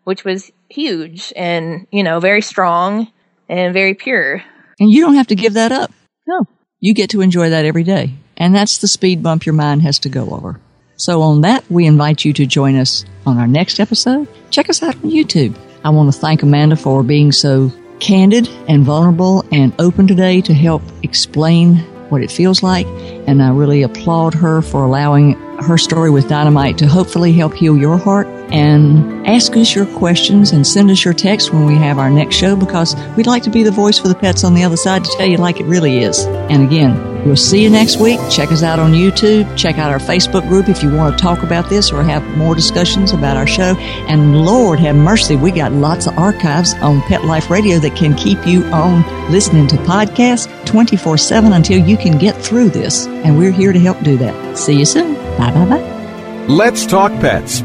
[0.04, 3.08] which was huge and you know very strong
[3.48, 4.42] and very pure.
[4.80, 5.92] And you don't have to give that up.
[6.26, 6.46] No.
[6.80, 8.14] You get to enjoy that every day.
[8.36, 10.60] And that's the speed bump your mind has to go over.
[10.96, 14.28] So on that, we invite you to join us on our next episode.
[14.50, 15.56] Check us out on YouTube.
[15.84, 20.54] I want to thank Amanda for being so candid and vulnerable and open today to
[20.54, 21.76] help explain
[22.10, 22.86] what it feels like.
[23.26, 27.76] And I really applaud her for allowing her story with dynamite to hopefully help heal
[27.76, 31.98] your heart and ask us your questions and send us your text when we have
[31.98, 34.62] our next show because we'd like to be the voice for the pets on the
[34.62, 36.24] other side to tell you like it really is.
[36.24, 38.20] And again, we'll see you next week.
[38.30, 39.58] Check us out on YouTube.
[39.58, 42.54] Check out our Facebook group if you want to talk about this or have more
[42.54, 43.74] discussions about our show.
[44.06, 48.14] And Lord have mercy, we got lots of archives on Pet Life Radio that can
[48.14, 49.02] keep you on
[49.32, 53.08] listening to podcasts 24 7 until you can get through this.
[53.08, 54.56] And we're here to help do that.
[54.56, 55.14] See you soon.
[55.38, 56.46] Bye bye bye.
[56.46, 57.64] Let's talk pets